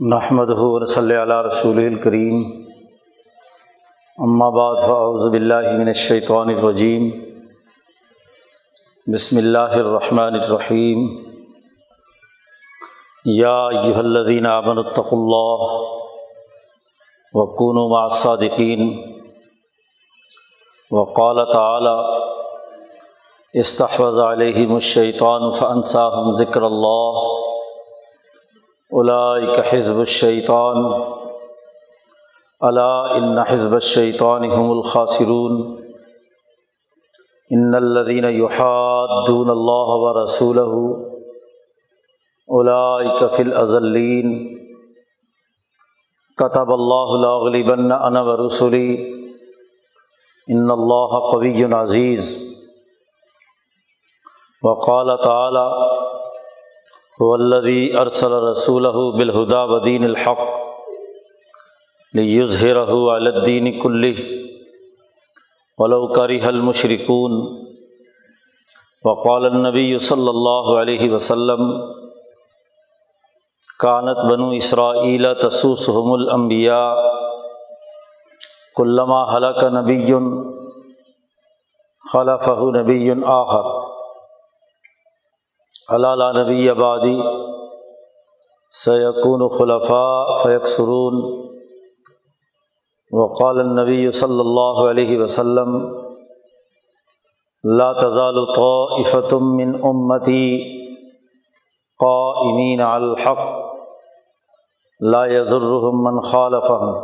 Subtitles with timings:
[0.00, 0.50] نحمد
[0.88, 2.42] صلی علیہ رسول الکریم
[4.52, 7.08] بعد فاعوذ باللہ من الشیطان الرجیم
[9.06, 11.02] بسم اللہ الرحمن الرحیم
[13.24, 15.66] یا ایہا الذین آمنوا اتقوا اللہ
[17.34, 18.88] وکونوا مع الصادقین
[20.90, 21.96] وقال تعالی
[23.54, 27.22] استحوذ علیہم الشیطان فانساہم ذکر اللہ
[28.92, 30.76] اولئک حزب الشیطان
[32.60, 35.60] الا ان حزب الشیطان هم الخاسرون.
[37.50, 40.74] ان الذين يحادون الله ورسوله
[42.58, 44.36] اولئک فی الازلین
[46.38, 48.90] كتب الله لاغلبن انا ورسلی
[50.46, 52.30] ان اللہ قوی عزیز
[54.62, 55.66] وقال تعالی
[57.20, 60.38] والذی ارسل رسولہ بالہدا ودین الحق
[62.14, 64.12] لیظہرہ علی الدین کلہ
[65.78, 67.34] ولو کرہ المشرکون
[69.04, 71.70] وقال النبی صلی اللہ علیہ وسلم
[73.80, 76.88] کانت بنو اسرائیل تسوسهم الانبیاء
[78.76, 80.00] کلما حلق نبی
[82.04, 83.79] خلفہ نبی آخر
[85.90, 87.20] علالہ نبی آبادی
[88.70, 91.40] سیقون خلفاء فیق سرون
[93.12, 95.94] وقال النبی صلی اللہ علیہ وسلم،
[97.64, 100.58] لا تزال طائفة من امتی
[102.00, 103.42] قائمین على الحق،
[105.00, 106.94] لا يضرهم من خالفهم.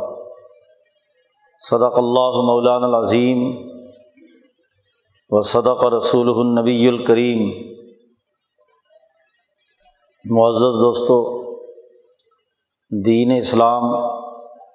[1.60, 3.46] صدق اللہ مولانا العظیم،
[5.30, 7.75] و صدق رسول النبی الکریم.
[10.30, 11.42] معزز دوستو،
[13.04, 13.82] دین اسلام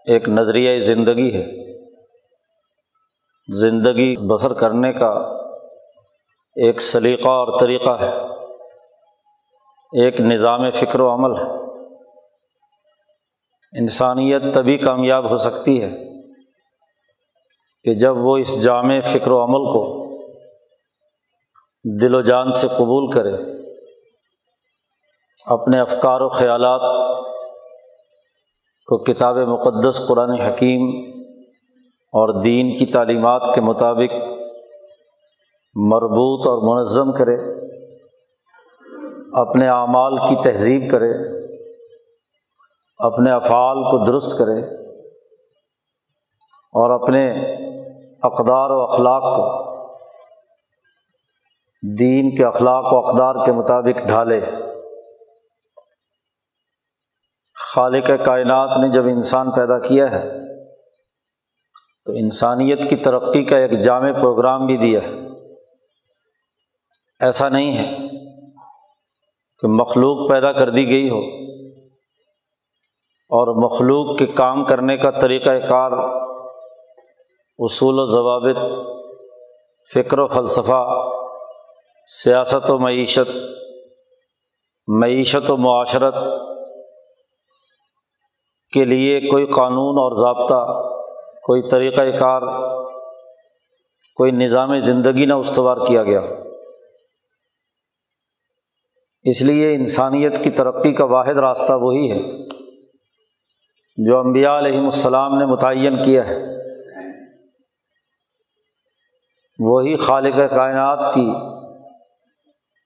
[0.06, 1.74] ایک نظریہ زندگی ہے۔
[3.60, 5.10] زندگی بسر کرنے کا
[6.56, 8.12] ایک سلیقہ اور طریقہ ہے۔
[10.04, 11.52] ایک نظام فکر و عمل ہے۔
[13.80, 15.92] انسانیت تبھی کامیاب ہو سکتی ہے
[17.84, 20.02] کہ جب وہ اس جامع فکر و عمل کو
[22.02, 23.51] دل و جان سے قبول کرے۔
[25.48, 26.82] اپنے افکار و خیالات
[28.86, 31.12] کو کتاب مقدس قرآن حکیم
[31.98, 34.14] اور دین کی تعلیمات کے مطابق
[35.76, 37.36] مربوط اور منظم کرے،
[39.42, 41.42] اپنے اعمال کی تہذیب کرے،
[42.98, 44.86] اپنے افعال کو درست کرے
[46.74, 47.54] اور اپنے
[48.24, 49.74] اقدار و اخلاق کو،
[52.00, 54.71] دین کے اخلاق و اقدار کے مطابق ڈھالے۔
[57.76, 60.30] خالق کائنات نے جب انسان پیدا کیا ہے،
[62.06, 65.10] تو انسانیت کی ترقی کا ایک جامع پروگرام بھی دیا ہے۔
[67.20, 67.98] ایسا نہیں ہے
[69.60, 71.20] کہ مخلوق پیدا کر دی گئی ہو
[73.32, 75.92] اور مخلوق کے کام کرنے کا طریقۂ کار،
[77.60, 78.88] اصول و ضوابط،
[79.94, 80.88] فکر و فلسفہ،
[82.24, 83.32] سیاست و معیشت
[84.88, 86.14] معیشت و معاشرت
[88.74, 90.82] کے لیے کوئی قانون اور ضابطہ،
[91.40, 92.42] کوئی طریقۂ کار،
[94.16, 96.22] کوئی نظام زندگی نہ استوار کیا گیا۔
[99.24, 102.48] اس لیے انسانیت کی ترقی کا واحد راستہ وہی ہے
[103.98, 106.52] جو امبیا علیہم السلام نے متعین کیا ہے۔
[109.60, 111.34] وہی خالق کائنات کی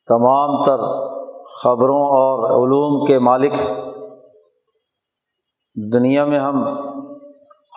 [0.07, 0.77] تمام تر
[1.45, 3.53] خبروں اور علوم کے مالک
[5.93, 6.63] دنیا میں ہم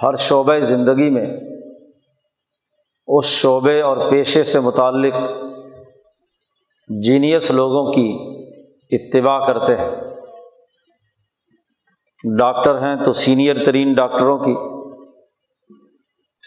[0.03, 1.27] ہر شعبۂ زندگی میں
[3.07, 5.15] اس شعبے اور پیشے سے متعلق
[7.03, 8.19] جینیس لوگوں کی
[8.91, 9.91] اتباع کرتے ہیں۔
[12.39, 14.55] ڈاکٹر ہیں تو سینئر ترین ڈاکٹروں کی۔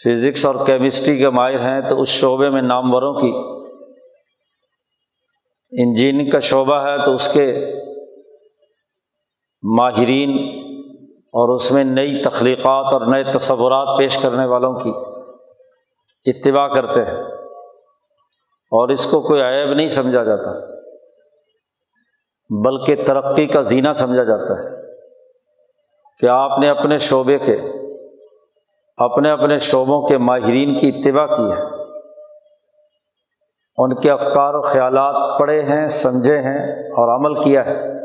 [0.04, 3.62] فزکس اور کیمسٹری کے ماہر ہیں تو اس شعبے میں ناموروں کی۔
[5.82, 7.66] انجینئرنگ کا شعبہ ہے تو اس کے
[9.62, 10.51] ماہرین
[11.32, 14.92] اور اس میں نئی تخلیقات اور نئے تصورات پیش کرنے والوں کی
[16.24, 17.20] اتباع کرتے ہیں
[18.72, 20.52] اور اس کو کوئی عیب نہیں سمجھا جاتا
[22.64, 24.82] بلکہ ترقی کا زینہ سمجھا جاتا ہے
[26.20, 27.56] کہ آپ نے اپنے شعبے کے
[28.96, 31.82] اپنے اپنے شعبوں کے ماہرین کی اتباع کی ہے
[33.78, 38.01] ان کے افکار و خیالات پڑھے ہیں، سمجھے ہیں اور عمل کیا ہے۔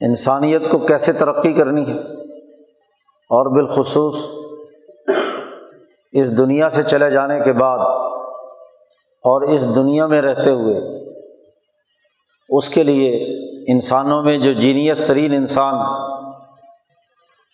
[0.00, 1.98] انسانیت کو کیسے ترقی کرنی ہے
[3.30, 4.16] اور بالخصوص
[6.12, 7.78] اس دنیا سے چلے جانے کے بعد
[9.24, 10.80] اور اس دنیا میں رہتے ہوئے
[12.50, 13.12] اس کے لیے
[13.68, 15.74] انسانوں میں جو جینیس ترین انسان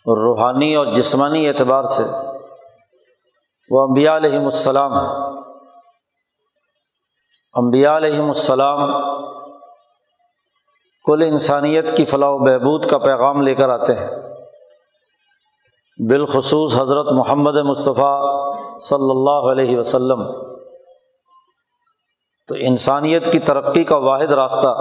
[0.05, 2.03] روحانی اور جسمانی اعتبار سے
[3.69, 4.93] وہ امبیا علیہم السلام
[7.55, 8.91] امبیا علیہم السلام
[11.11, 14.09] کل انسانیت کی فلاح و بہبود کا پیغام لے کر آتے ہیں۔
[16.09, 18.21] بالخصوص حضرت محمد مصطفیٰ
[18.81, 20.23] صلی اللہ علیہ وسلم۔
[22.47, 24.75] تو انسانیت کی ترقی کا واحد راستہ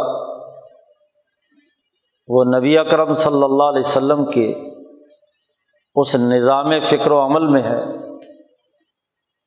[2.28, 4.70] وہ نبی اکرم صلی اللہ علیہ وسلم کے
[5.94, 7.84] اس نظام فکر و عمل میں ہے،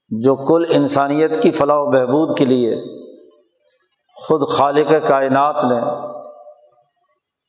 [0.10, 2.76] جو کل انسانیت کی فلاح و بہبود کے لیے
[4.16, 6.13] خود خالق کائنات نے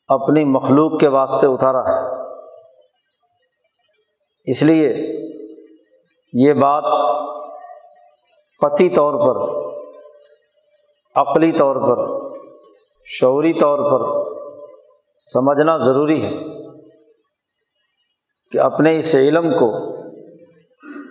[0.09, 2.25] اپنی مخلوق کے واسطے اتارا ہے۔
[4.45, 4.95] اس لیے
[6.33, 6.85] یہ بات
[8.61, 9.65] قطعی طور پر،
[11.15, 12.31] عقلی طور پر،
[13.07, 14.31] شعوری طور پر
[15.17, 16.33] سمجھنا ضروری ہے
[18.53, 19.73] کہ اپنے اس علم کو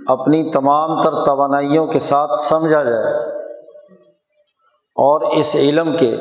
[0.07, 3.29] اپنی تمام تر توانائیوں کے ساتھ سمجھا جائے
[4.75, 6.15] اور اس علم کے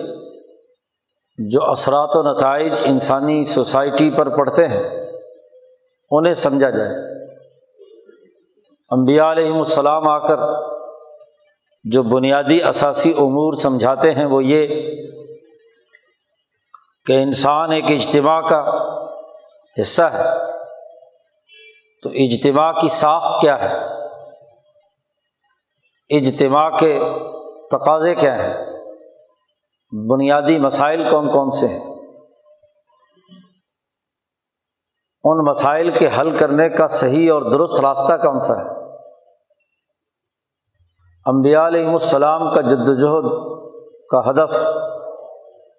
[1.38, 5.12] جو اثرات و نتائج انسانی سوسائٹی پر پڑتے ہیں،
[6.11, 6.90] انہیں سمجھا جائے۔
[8.90, 10.37] امبیا علیہم السلام آ کر
[11.84, 14.67] جو بنیادی اثاثی امور سمجھاتے ہیں، وہ یہ
[17.06, 18.64] کہ انسان ایک اجتماع کا
[19.81, 20.25] حصہ ہے۔
[22.02, 23.78] تو اجتماع کی ساخت کیا ہے؟
[26.19, 27.00] اجتماع کے
[27.70, 28.72] تقاضے کیا ہیں؟
[29.93, 31.93] بنیادی مسائل کون کون سے ہیں؟
[35.25, 38.69] ان مسائل کے حل کرنے کا صحیح اور درست راستہ کون سا ہے؟
[41.27, 43.31] امبیا علیہم السلام کا جد وجہد
[44.11, 44.56] کا ہدف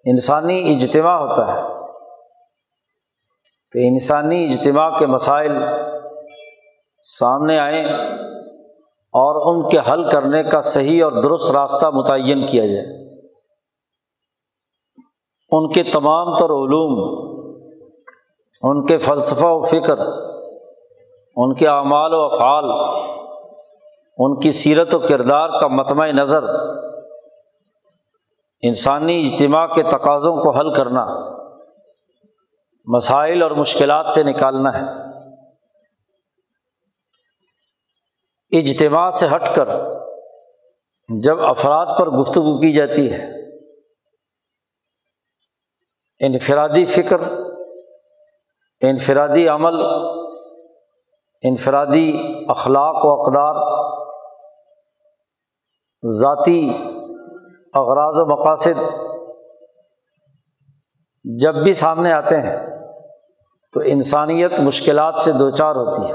[0.04, 1.62] انسانی اجتماع ہوتا ہے۔
[3.72, 5.52] کہ انسانی اجتماع کے مسائل
[7.04, 7.84] سامنے آئیں
[8.94, 13.03] اور ان کے حل کرنے کا صحیح اور درست راستہ متعین کیا جائے۔
[15.50, 17.24] ان کے تمام تر علوم،
[18.62, 19.98] ان کے فلسفہ و فکر،
[21.36, 22.64] ان کے اعمال و افعال،
[24.18, 26.44] ان کی سیرت و کردار کا متمع نظر،
[28.62, 31.06] انسانی اجتماع کے تقاضوں کو حل کرنا،
[32.86, 35.04] مسائل اور مشکلات سے نکالنا ہے۔
[38.58, 39.68] اجتماع سے ہٹ کر
[41.22, 43.33] جب افراد پر گفتگو کی جاتی ہے
[46.20, 47.20] انفرادی فکر،
[48.80, 49.84] انفرادی عمل،
[51.42, 53.54] انفرادی اخلاق و اقدار،
[56.20, 56.72] ذاتی
[57.74, 58.80] اغراض و مقاصد
[61.40, 62.66] جب بھی سامنے آتے ہیں
[63.72, 66.14] تو انسانیت مشکلات سے دو چار ہوتی ہے۔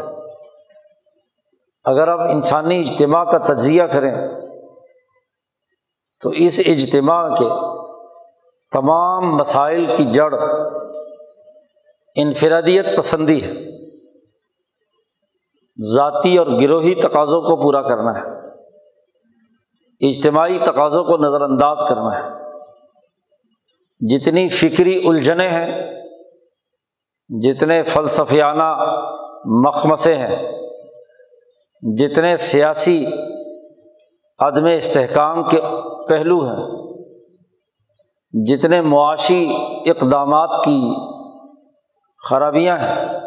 [1.83, 4.13] اگر آپ انسانی اجتماع کا تجزیہ کریں
[6.21, 7.45] تو اس اجتماع کے
[8.71, 10.33] تمام مسائل کی جڑ
[12.15, 13.53] انفرادیت پسندی ہے۔
[15.95, 18.49] ذاتی اور گروہی تقاضوں کو پورا کرنا ہے۔
[20.07, 22.39] اجتماعی تقاضوں کو نظر انداز کرنا ہے۔
[23.99, 25.93] جتنی فکری الجھنیں ہیں،
[27.41, 28.95] جتنے فلسفیانہ
[29.45, 30.51] مخمسے ہیں،
[31.97, 33.05] جتنے سیاسی
[34.39, 35.61] عدم استحکام کے
[36.07, 36.78] پہلو ہیں
[38.33, 39.55] جتنے معاشی
[39.85, 40.95] اقدامات کی
[42.29, 43.19] خرابیاں ہیں،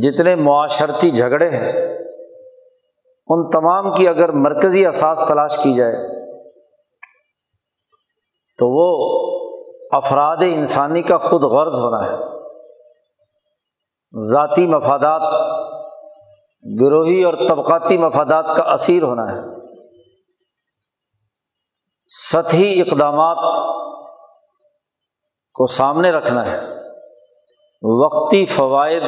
[0.00, 1.72] جتنے معاشرتی جھگڑے ہیں،
[3.26, 6.26] ان تمام کی اگر مرکزی اثاث تلاش کی جائے،
[8.58, 8.88] تو وہ
[9.96, 12.16] افراد انسانی کا خود غرض ہونا ہے۔
[14.32, 15.22] ذاتی مفادات،
[16.80, 19.40] گروہی اور طبقاتی مفادات کا اثیر ہونا ہے۔
[22.06, 23.64] سطحی اقدامات
[25.54, 26.60] کو سامنے رکھنا ہے۔
[27.82, 29.02] وقتی فوائد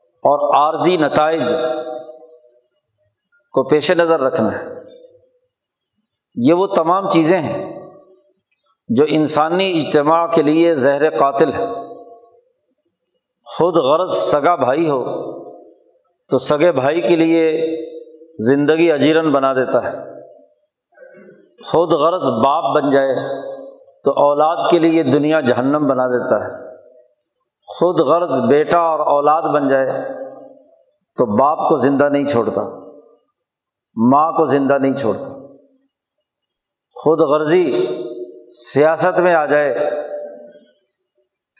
[0.00, 1.42] اور عارضی نتائج
[3.52, 4.64] کو پیش نظر رکھنا ہے۔
[6.34, 7.90] یہ وہ تمام چیزیں ہیں
[8.88, 11.66] جو انسانی اجتماع کے لیے زہر قاتل ہے۔
[13.44, 15.04] خود غرض سگا بھائی ہو
[16.30, 17.76] تو سگے بھائی کے لیے
[18.38, 19.98] زندگی اجیرن بنا دیتا ہے۔
[21.64, 23.14] خود غرض باپ بن جائے۔
[24.04, 26.76] تو اولاد کے لیے دنیا جہنم بنا دیتا ہے۔
[27.66, 29.90] خود غرض بیٹا اور اولاد بن جائے
[31.18, 32.62] تو باپ کو زندہ نہیں چھوڑتا،
[33.96, 35.24] ماں کو زندہ نہیں چھوڑتا۔
[36.94, 37.86] خود غرضی
[38.50, 39.74] سیاست میں آ جائے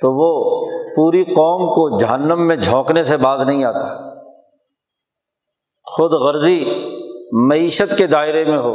[0.00, 4.12] تو وہ پوری قوم کو جہنم میں جھونکنے سے باز نہیں آتا۔
[5.84, 6.64] خود غرضی
[7.48, 8.74] معیشت کے دائرے میں ہو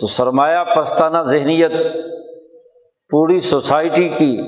[0.00, 1.70] تو سرمایہ پستانہ ذہنیت
[3.10, 4.40] پوری سوسائٹی کی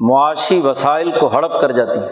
[0.00, 2.10] معاشی وسائل کو ہڑپ کر جاتی ہے۔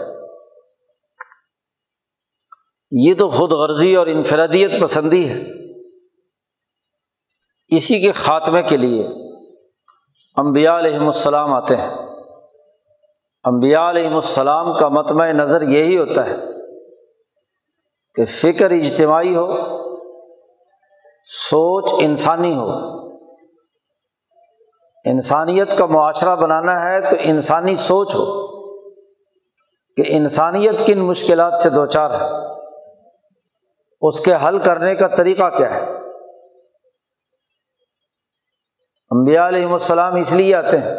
[2.91, 5.43] یہ تو خود غرضی اور انفرادیت پسندی ہے۔
[7.69, 9.07] اسی کے خاتمے کے لیے
[10.37, 11.91] امبیا علیہم السلام آتے ہیں۔
[13.45, 16.37] امبیا علیہم السلام کا متمع نظر یہی ہوتا ہے
[18.15, 19.47] کہ فکر اجتماعی ہو،
[21.27, 23.00] سوچ انسانی ہو۔
[25.05, 28.47] انسانیت کا معاشرہ بنانا ہے تو انسانی سوچ ہو
[29.97, 32.27] کہ انسانیت کن مشکلات سے دو چار ہے
[34.01, 35.81] اس کے حل کرنے کا طریقہ کیا ہے؟
[39.11, 40.95] امبیا علیہم السلام اس لیے آتے ہیں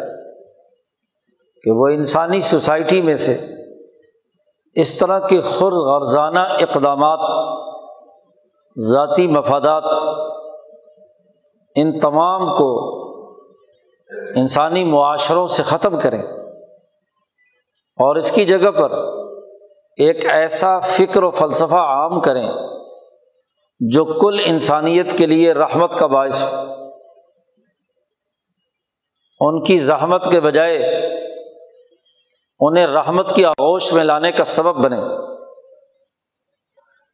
[1.62, 3.38] کہ وہ انسانی سوسائٹی میں سے
[4.74, 7.52] اس طرح کے خر غرضانہ اقدامات،
[8.92, 9.82] ذاتی مفادات،
[11.74, 13.01] ان تمام کو
[14.36, 16.22] انسانی معاشروں سے ختم کریں
[17.98, 18.92] اور اس کی جگہ پر
[19.96, 22.48] ایک ایسا فکر و فلسفہ عام کریں
[23.80, 26.48] جو کل انسانیت کے لیے رحمت کا باعث ہو۔
[29.40, 30.78] ان کی زحمت کے بجائے
[32.60, 34.96] انہیں رحمت کی آغوش میں لانے کا سبب بنے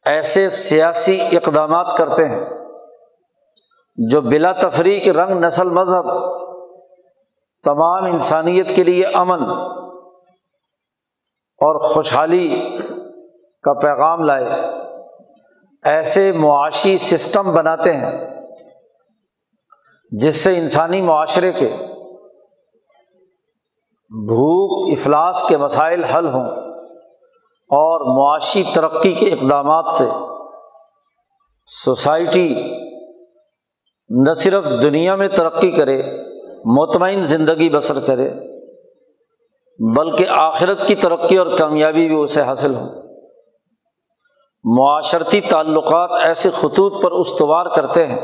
[0.05, 2.45] ایسے سیاسی اقدامات کرتے ہیں
[3.97, 6.05] جو بلا تفریق رنگ نسل مذہب
[7.65, 9.43] تمام انسانیت کے لیے امن
[11.61, 12.47] اور خوشحالی
[13.63, 14.45] کا پیغام لائے،
[15.83, 18.11] ایسے معاشی سسٹم بناتے ہیں
[20.11, 21.67] جس سے انسانی معاشرے کے
[24.11, 26.45] بھوک، افلاس کے مسائل حل ہوں
[27.69, 30.05] اور معاشی ترقی کے اقدامات سے
[31.69, 32.47] سوسائٹی
[34.09, 36.01] نہ صرف دنیا میں ترقی کرے
[36.65, 38.29] مطمئن زندگی بسر کرے،
[39.95, 42.85] بلکہ آخرت کی ترقی اور کامیابی بھی اسے حاصل ہو۔
[44.63, 48.19] معاشرتی تعلقات ایسے خطوط پر استوار کرتے ہیں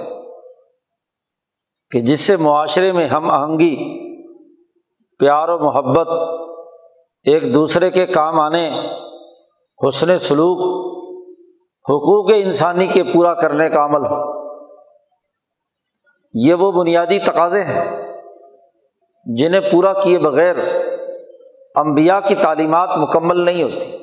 [1.92, 3.76] کہ جس سے معاشرے میں ہم آہنگی،
[5.18, 6.08] پیار و محبت،
[7.24, 8.72] ایک دوسرے کے کام آنے،
[9.88, 10.58] حسن سلوک،
[11.90, 14.46] حقوق انسانی کے پورا کرنے کا عمل ہو۔
[16.34, 18.05] یہ وہ بنیادی تقاضے ہیں۔
[19.26, 20.56] جنہیں پورا کیے بغیر
[21.76, 23.98] امبیا کی تعلیمات مکمل نہیں ہوتی۔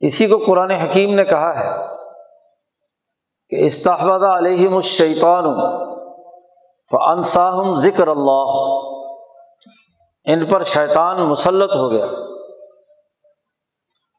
[0.00, 1.86] اسی کو قرآن حکیم نے کہا ہے
[3.48, 5.44] کہ استحبہ علیہم الشیطان
[6.90, 8.78] فنساہم ذکر اللہ۔
[10.24, 12.04] ان پر شیطان مسلط ہو گیا۔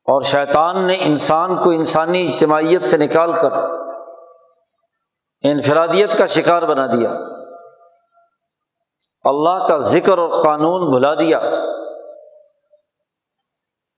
[0.07, 3.53] اور شیطان نے انسان کو انسانی اجتماعیت سے نکال کر
[5.43, 7.42] انفرادیت کا شکار بنا دیا۔
[9.25, 11.39] اللہ کا ذکر اور قانون بھلا دیا۔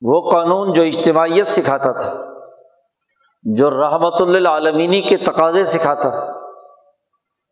[0.02, 2.12] وہ قانون جو اجتماعیت سکھاتا تھا،
[3.44, 6.34] جو رحمت اللہ عالمینی کے تقاضے سکھاتا تھا،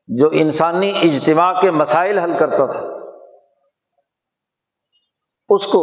[0.09, 2.81] جو انسانی اجتماع کے مسائل حل کرتا تھا،
[5.49, 5.81] اس کو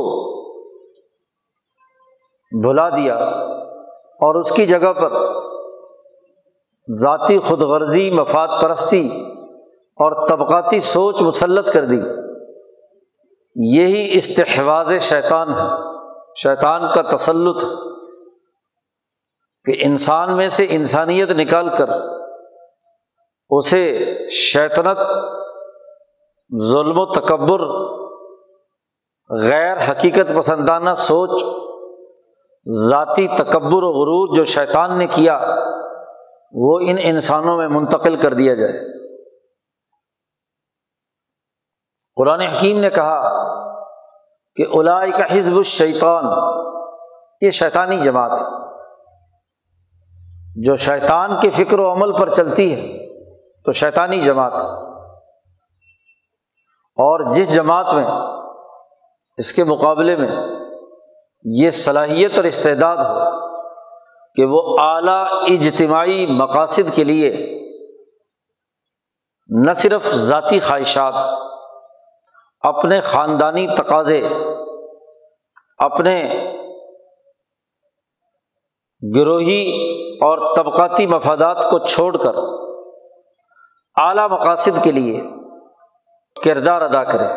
[2.53, 3.15] بھلا دیا
[4.21, 5.13] اور اس کی جگہ پر
[6.89, 9.09] ذاتی خود غرضی مفاد پرستی
[10.01, 11.99] اور طبقاتی سوچ مسلط کر دی۔
[13.55, 15.91] یہی استحواظ شیطان ہے۔
[16.43, 17.65] شیطان کا تسلط
[19.65, 21.89] کہ انسان میں سے انسانیت نکال کر
[23.51, 24.99] اسے شیطنت،
[26.63, 27.61] ظلم و تکبر،
[29.49, 31.31] غیر حقیقت پسندانہ سوچ،
[32.89, 35.41] ذاتی تکبر و غرور جو شیطان نے کیا،
[36.53, 39.00] وہ ان انسانوں میں منتقل کر دیا جائے۔
[42.21, 43.21] قرآن حکیم نے کہا
[44.57, 46.25] کہ الائی کا حزب الشیطان،
[47.41, 48.41] یہ شیطانی جماعت
[50.57, 52.99] جو شیطان کے فکر و عمل پر چلتی ہے،
[53.65, 54.69] تو شیطانی جماعت ہے۔
[56.77, 58.05] اور جس جماعت میں،
[59.37, 60.29] اس کے مقابلے میں
[61.45, 63.31] یہ صلاحیت اور استعداد ہو
[64.35, 67.61] کہ وہ اعلیٰ اجتماعی مقاصد کے لیے
[69.49, 71.50] نہ صرف ذاتی خواہشات
[72.65, 74.21] اپنے خاندانی تقاضے،
[75.79, 76.15] اپنے
[79.03, 79.63] گروہی
[80.23, 82.35] اور طبقاتی مفادات کو چھوڑ کر
[83.97, 85.21] اعلیٰ مقاصد کے لیے
[86.43, 87.29] کردار ادا کرے۔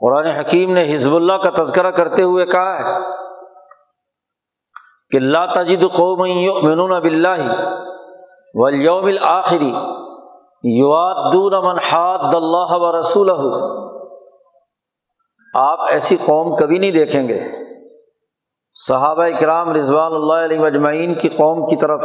[0.00, 2.94] قرآن حکیم نے حزب اللہ کا تذکرہ کرتے ہوئے کہا ہے
[5.10, 7.42] کہ اللہ تجد قوم یؤمنون باللہ
[8.54, 9.72] والیوم الآخری
[10.64, 13.30] یوادون من حاد اللہ و رسول
[15.54, 17.40] آپ ایسی قوم کبھی نہیں دیکھیں گے۔
[18.74, 22.04] صحابہ کرام رضوان اللہ علیہ مجمعین کی قوم کی طرف،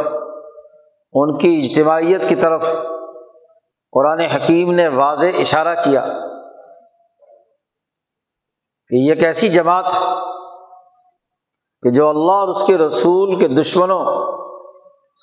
[1.12, 2.72] ان کی اجتماعیت کی طرف
[3.92, 6.04] قرآن حکیم نے واضح اشارہ کیا
[8.88, 9.84] کہ یہ ایک ایسی جماعت
[11.82, 14.04] کہ جو اللہ اور اس کے رسول کے دشمنوں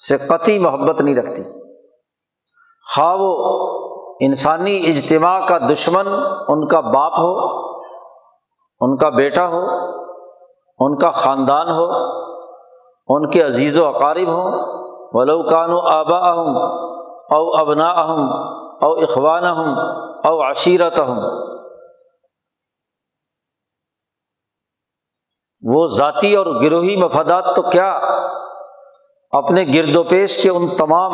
[0.08, 1.65] سے قطعی محبت نہیں رکھتی۔
[2.94, 3.32] خواہ وہ
[4.20, 6.08] انسانی اجتماع کا دشمن
[6.48, 7.60] ان کا باپ ہو،
[8.82, 9.64] ان کا بیٹا ہو،
[10.80, 11.86] ان کا خاندان ہو،
[13.08, 14.76] ان کے عزیز و اقارب ہوں۔
[15.14, 16.58] ولو کانو آبا اہم
[17.36, 18.32] او ابنا اہم
[18.82, 19.80] او اخوان اہم
[20.28, 21.20] او عشیرت اہم
[25.64, 27.92] وہ ذاتی اور گروہی مفادات تو کیا
[29.32, 31.12] اپنے گرد و پیش کے ان تمام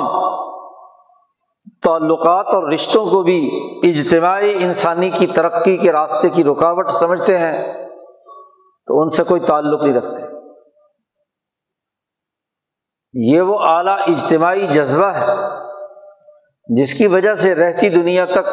[1.81, 3.49] تعلقات اور رشتوں کو بھی
[3.83, 7.87] اجتماعی انسانی کی ترقی کے راستے کی رکاوٹ سمجھتے ہیں،
[8.87, 10.21] تو ان سے کوئی تعلق نہیں رکھتے۔
[13.13, 15.25] یہ وہ اعلیٰ اجتماعی جذبہ ہے،
[16.67, 18.45] جس کی وجہ سے رہتی دنیا تک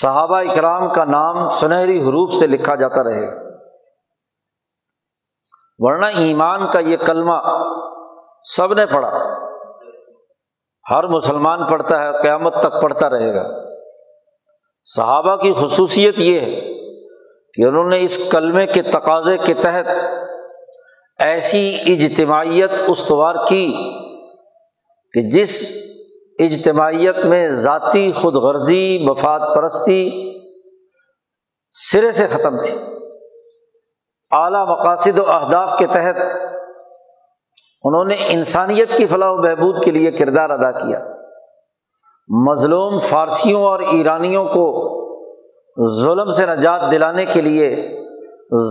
[0.00, 3.48] صحابہ اکرام کا نام سنہری حروف سے لکھا جاتا رہے۔ گا
[5.78, 7.34] ورنہ ایمان کا یہ کلمہ
[8.44, 9.37] سب نے پڑھا۔
[10.90, 13.68] ہر مسلمان پڑھتا ہے قیامت تک پڑھتا رہے گا۔
[14.84, 16.60] صحابہ کی خصوصیت یہ ہے
[17.54, 19.88] کہ انہوں نے اس کلمے کے تقاضے کے تحت
[21.18, 23.74] ایسی اجتماعیت استوار کی
[25.12, 25.78] کہ جس
[26.38, 30.32] اجتماعیت میں ذاتی خود غرضی مفاد پرستی
[31.70, 32.78] سرے سے ختم تھی۔
[34.30, 36.16] اعلیٰ مقاصد و اہداف کے تحت
[37.82, 41.00] انہوں نے انسانیت کی فلاح و بہبود کے لیے کردار ادا کیا۔
[42.28, 44.98] مظلوم فارسیوں اور ایرانیوں کو
[46.02, 47.98] ظلم سے نجات دلانے کے لیے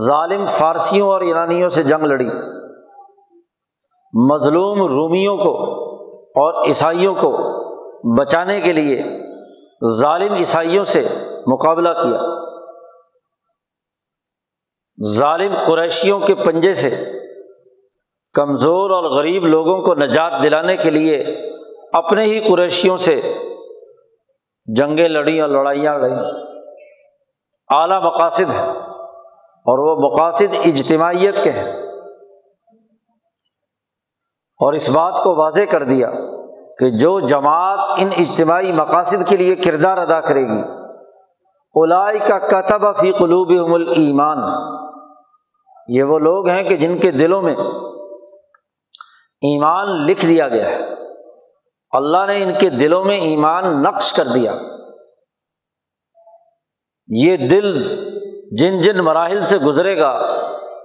[0.06, 2.28] ظالم فارسیوں اور ایرانیوں سے جنگ لڑی۔
[4.32, 5.74] مظلوم رومیوں کو
[6.22, 7.58] اور عیسائیوں کو
[8.18, 9.02] بچانے کے لیے
[10.00, 11.08] ظالم عیسائیوں سے
[11.46, 12.20] مقابلہ کیا۔
[15.14, 17.17] ظالم قریشیوں کے پنجے سے
[18.38, 21.24] کمزور اور غریب لوگوں کو نجات دلانے کے لیے
[21.92, 23.20] اپنے ہی قریشیوں سے
[24.66, 26.16] جنگیں لڑیں اور لڑائیاں لڑیں۔
[27.68, 28.70] اعلیٰ مقاصد ہے
[29.48, 31.72] اور وہ مقاصد اجتماعیت کے ہیں۔
[34.60, 36.10] اور اس بات کو واضح کر دیا
[36.78, 40.62] کہ جو جماعت ان اجتماعی مقاصد کے لیے کردار ادا کرے گی
[41.74, 43.50] الائی کا کتب فی قلوب
[43.96, 44.38] ایمان
[45.88, 47.54] یہ وہ لوگ ہیں کہ جن کے دلوں میں
[49.40, 50.80] ایمان لکھ دیا گیا ہے۔
[51.90, 54.52] اللہ نے ان کے دلوں میں ایمان نقش کر دیا۔
[57.08, 57.96] یہ دل
[58.56, 60.10] جن جن مراحل سے گزرے گا،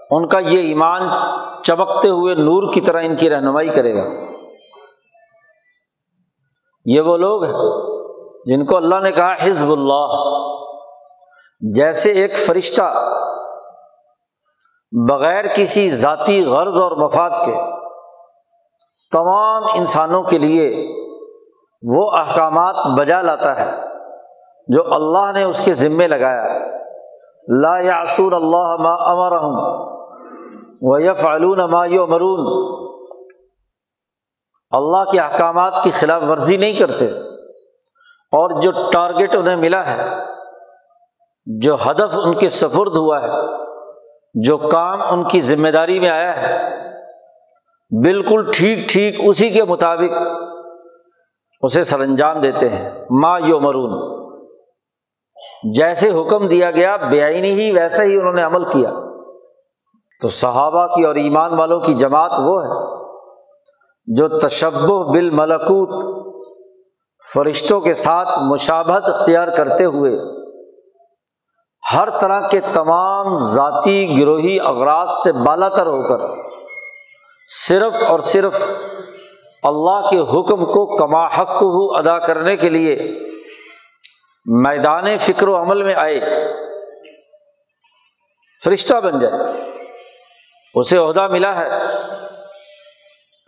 [0.09, 1.01] ان کا یہ ایمان
[1.63, 4.33] چمکتے ہوئے نور کی طرح ان کی رہنمائی کرے گا۔
[6.85, 7.53] یہ وہ لوگ ہیں
[8.45, 10.39] جن کو اللہ نے کہا حزب اللہ،
[11.73, 12.93] جیسے ایک فرشتہ
[15.09, 17.82] بغیر کسی ذاتی غرض اور مفاد کے
[19.13, 20.87] تمام انسانوں کے لیے
[21.83, 23.71] وہ احکامات بجا لاتا ہے
[24.67, 26.43] جو اللہ نے اس کے ذمے لگایا
[27.47, 29.31] لا یاسور اللہ ما امر
[30.81, 31.23] و یف
[31.69, 32.45] ما یو مرون
[34.71, 37.07] اللہ کے احکامات کی خلاف ورزی نہیں کرتے۔
[38.33, 40.09] اور جو ٹارگیٹ انہیں ملا ہے،
[41.45, 43.29] جو ہدف ان کے سفرد ہوا ہے،
[44.33, 46.83] جو کام ان کی ذمہ داری میں آیا ہے
[48.01, 50.17] بالکل ٹھیک ٹھیک اسی کے مطابق
[51.61, 54.13] اسے سر انجام دیتے ہیں۔ ماں یو مرون
[55.75, 58.91] جیسے حکم دیا گیا، بے آئینی ہی ویسا ہی انہوں نے عمل کیا۔
[60.21, 62.97] تو صحابہ کی اور ایمان والوں کی جماعت وہ ہے
[64.15, 64.73] جو تشب
[65.13, 66.13] بال ملکوت
[67.33, 70.11] فرشتوں کے ساتھ مشابت اختیار کرتے ہوئے
[71.95, 76.42] ہر طرح کے تمام ذاتی گروہی اغراض سے بالا تر ہو کر
[77.47, 78.71] صرف اور صرف
[79.63, 82.95] اللہ کے حکم کو کما حق ہو ادا کرنے کے لیے
[84.45, 86.19] میدان فکر و عمل میں آئے،
[88.63, 89.61] فرشتہ بن جائے،
[90.75, 91.69] اسے عہدہ ملا ہے۔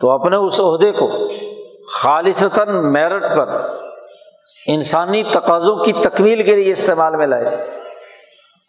[0.00, 1.10] تو اپنے اس عہدے کو
[1.92, 3.78] خالصتاً میرٹ پر
[4.66, 7.46] انسانی تقاضوں کی تکمیل کے لیے استعمال میں لائے۔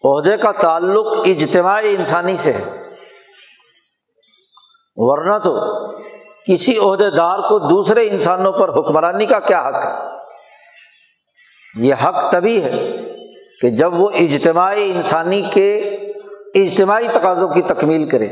[0.03, 2.86] عہدے کا تعلق اجتماعی انسانی سے ہے۔
[4.99, 5.55] ورنہ تو
[6.43, 10.17] کسی عہدے دار کو دوسرے انسانوں پر حکمرانی کا کیا حق ہے؟
[11.87, 12.97] یہ حق تبھی ہے
[13.61, 15.77] کہ جب وہ اجتماعی انسانی کے
[16.55, 18.27] اجتماعی تقاضوں کی تکمیل کرے۔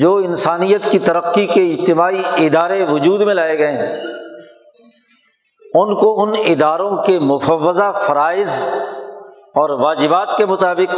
[0.00, 3.96] جو انسانیت کی ترقی کے اجتماعی ادارے وجود میں لائے گئے ہیں،
[5.74, 8.76] ان کو ان اداروں کے مفوضہ فرائض
[9.38, 10.94] اور واجبات کے مطابق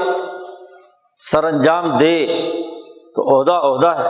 [1.15, 2.27] سر انجام دے۔
[3.15, 4.09] تو عہدہ عہدہ ہے۔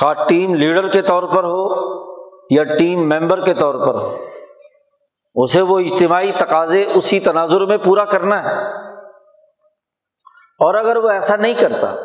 [0.00, 1.94] خواہ ٹیم لیڈر کے طور پر ہو
[2.50, 4.16] یا ٹیم ممبر کے طور پر ہو،
[5.34, 8.54] اسے وہ اجتماعی تقاضے اسی تناظر میں پورا کرنا ہے۔
[10.38, 11.96] اور اگر وہ ایسا نہیں کرتا،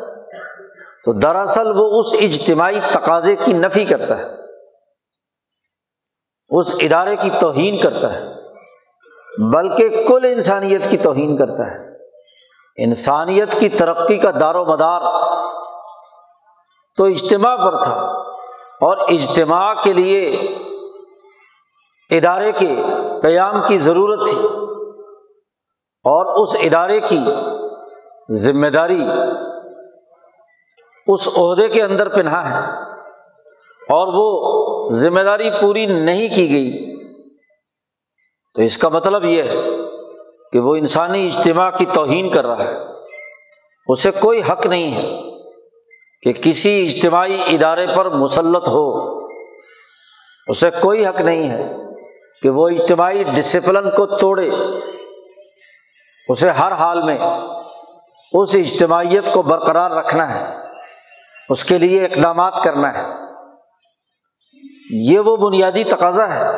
[1.04, 4.24] تو دراصل وہ اس اجتماعی تقاضے کی نفی کرتا ہے۔
[6.48, 8.40] اس ادارے کی توہین کرتا ہے۔
[9.52, 11.89] بلکہ کل انسانیت کی توہین کرتا ہے۔
[12.84, 15.06] انسانیت کی ترقی کا دار و مدار
[16.98, 17.94] تو اجتماع پر تھا
[18.80, 20.20] اور اجتماع کے لیے
[22.10, 22.74] ادارے کے
[23.22, 24.46] قیام کی ضرورت تھی
[26.04, 27.18] اور اس ادارے کی
[28.40, 29.02] ذمہ داری
[31.06, 32.62] اس عہدے کے اندر پنہا ہے
[33.80, 34.28] اور وہ
[34.92, 36.96] ذمہ داری پوری نہیں کی گئی
[38.56, 39.69] تو اس کا مطلب یہ ہے
[40.52, 43.00] کہ وہ انسانی اجتماع کی توہین کر رہا ہے۔
[43.86, 45.30] اسے کوئی حق نہیں ہے
[46.22, 49.20] کہ کسی اجتماعی ادارے پر مسلط ہو۔
[50.46, 51.72] اسے کوئی حق نہیں ہے
[52.42, 54.50] کہ وہ اجتماعی ڈسپلن کو توڑے۔
[56.28, 57.18] اسے ہر حال میں
[58.32, 60.54] اس اجتماعیت کو برقرار رکھنا ہے۔
[61.48, 63.04] اس کے لیے اقدامات کرنا ہے۔
[64.90, 66.56] یہ وہ بنیادی تقاضا ہے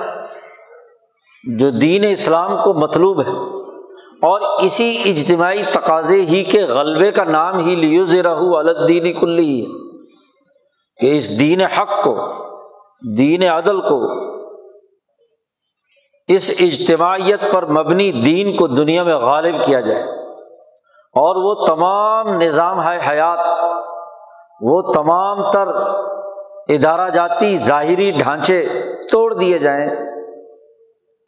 [1.58, 3.61] جو دین اسلام کو مطلوب ہے۔
[4.22, 9.66] اور اسی اجتماعی تقاضے ہی کے غلبے کا نام ہی لیو رہو الدین کلی ہے
[11.00, 12.44] کہ اس دین حق کو،
[13.16, 14.28] دین عدل کو،
[16.28, 20.02] اس اجتماعیت پر مبنی دین کو دنیا میں غالب کیا جائے۔
[21.14, 23.38] اور وہ تمام نظام ہے حیات،
[24.60, 25.68] وہ تمام تر
[26.68, 28.66] ادارہ جاتی ظاہری ڈھانچے
[29.10, 29.90] توڑ دیے جائیں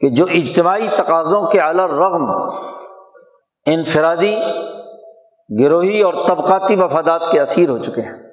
[0.01, 2.31] کہ جو اجتماعی تقاضوں کے رغم
[3.65, 4.37] انفرادی
[5.59, 8.23] گروہی اور طبقاتی مفادات کے اسیر ہو چکے ہیں۔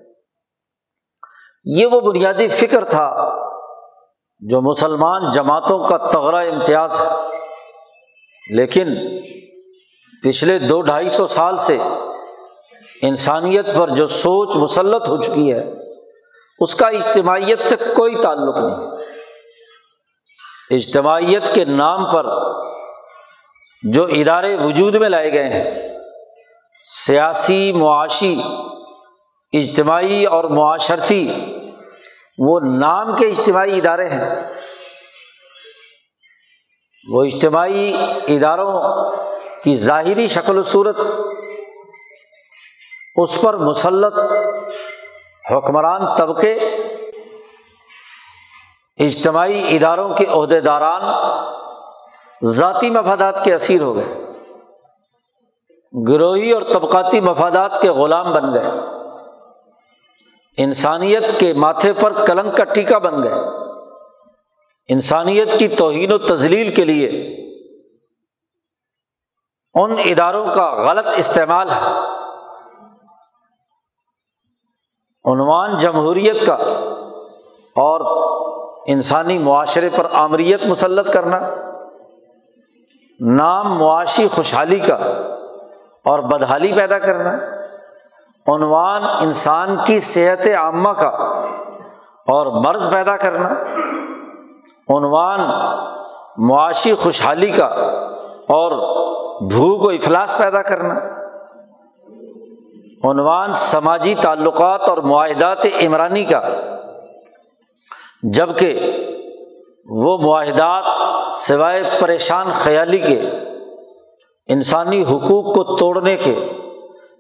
[1.65, 3.15] یہ وہ بنیادی فکر تھا
[4.41, 7.39] جو مسلمان جماعتوں کا تغرہ امتیاز ہے۔
[8.51, 8.89] لیکن
[10.23, 11.79] پچھلے دو ڈھائی سو سال سے
[13.03, 15.73] انسانیت پر جو سوچ مسلط ہو چکی ہے،
[16.59, 18.89] اس کا اجتماعیت سے کوئی تعلق نہیں۔
[20.71, 22.53] اجتماعیت کے نام پر
[23.83, 25.89] جو ادارے وجود میں لائے گئے ہیں،
[26.85, 28.43] سیاسی معاشی،
[29.53, 31.33] اجتماعی اور معاشرتی،
[32.39, 34.53] وہ نام کے اجتماعی ادارے ہیں۔
[37.09, 37.95] وہ اجتماعی
[38.29, 38.81] اداروں
[39.65, 41.01] کی ظاہری شکل و صورت،
[43.17, 44.15] اس پر مسلط
[45.51, 46.55] حکمران طبقے،
[48.99, 51.03] اجتماعی اداروں کے عہدے داران
[52.45, 54.33] ذاتی مفادات کے اسیر ہو گئے۔
[56.09, 58.71] گروہی اور طبقاتی مفادات کے غلام بن گئے۔
[60.57, 63.33] انسانیت کے ماتھے پر کلنگ کا ٹیکا بن گئے۔
[64.89, 67.09] انسانیت کی توہین و تزلیل کے لیے
[69.75, 71.81] ان اداروں کا غلط استعمال ہے۔
[75.25, 76.55] عنوان جمہوریت کا
[77.77, 78.01] اور
[78.87, 81.72] انسانی معاشرے پر آمریت مسلط کرنا۔
[83.23, 84.95] نام معاشی خوشحالی کا
[86.05, 87.33] اور بدحالی پیدا کرنا،
[88.47, 91.09] عنوان انسان کی صحت عامہ کا
[92.29, 93.49] اور مرض پیدا کرنا،
[94.89, 95.41] عنوان
[96.49, 97.67] معاشی خوشحالی کا
[98.49, 98.73] اور
[99.51, 100.95] بھوک و افلاس پیدا کرنا،
[103.11, 106.41] عنوان سماجی تعلقات اور معاہدات عمرانی کا
[108.23, 108.93] جبکہ
[109.87, 110.85] وہ معاہدات
[111.33, 113.21] سوائے پریشان خیالی کے،
[114.47, 116.53] انسانی حقوق کو توڑنے کے،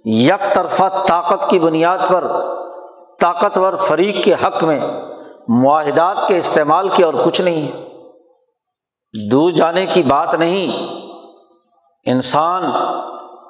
[0.04, 2.24] یک طرفہ طاقت کی بنیاد پر
[3.20, 4.80] طاقتور فریق کے حق میں
[5.48, 10.94] معاہدات کے استعمال کے اور کچھ نہیں۔ ہے دور جانے کی بات نہیں،
[12.04, 12.62] انسان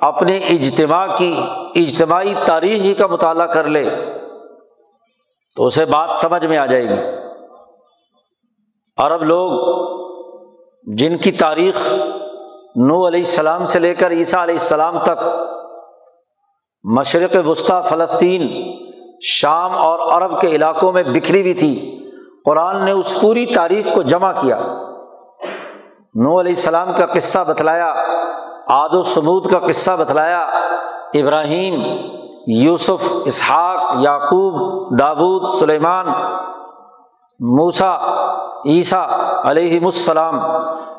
[0.01, 1.43] اپنے اجتماع کی،
[1.75, 3.91] اجتماعی تاریخ ہی کا مطالعہ کر لے،
[5.57, 7.01] تو اسے بات سمجھ میں آ جائے گی۔
[8.97, 9.73] عرب لوگ
[10.87, 11.93] جن کی تاریخ
[12.77, 15.19] نو علیہ السلام سے لے کر عیسیٰ علیہ السلام تک
[16.85, 18.73] مشرق وسطی فلسطین،
[19.21, 22.01] شام اور عرب کے علاقوں میں بکھری ہوئی تھی،
[22.45, 24.59] قرآن نے اس پوری تاریخ کو جمع کیا۔
[26.15, 27.93] نو علیہ السلام کا قصہ بتلایا،
[28.69, 30.41] آد و سمود کا قصہ بتلایا،
[31.15, 31.83] ابراہیم،
[32.47, 36.07] یوسف، اسحاق، یعقوب دابود سلیمان
[37.41, 37.97] موسا
[38.67, 39.07] عیسیٰ
[39.45, 40.41] علیہ السلام،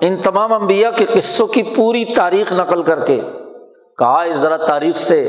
[0.02, 3.20] ان تمام انبیاء کے قصوں کی پوری تاریخ نقل کر کے
[3.98, 5.20] کہا، اس ذرا تاریخ سے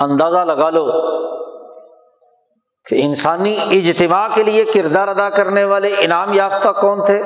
[0.00, 0.86] اندازہ لگا لو
[2.86, 7.22] کہ انسانی اجتماع کے لیے کردار ادا کرنے والے انعام یافتہ کون تھے؟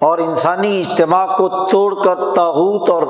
[0.00, 3.02] اور انسانی اجتماع کو توڑ کر تاحوت اور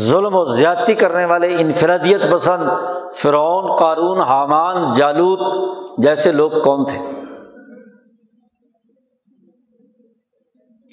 [0.00, 2.68] ظلم و زیادتی کرنے والے انفرادیت پسند
[3.16, 5.56] فرعون، قارون، حامان، جالوت
[6.02, 6.98] جیسے لوگ کون تھے؟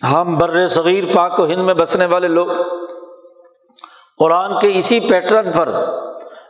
[0.04, 2.48] ہم بر صغیر پاک و ہند میں بسنے والے لوگ۔
[4.20, 5.70] قرآن کے اسی پیٹرن پر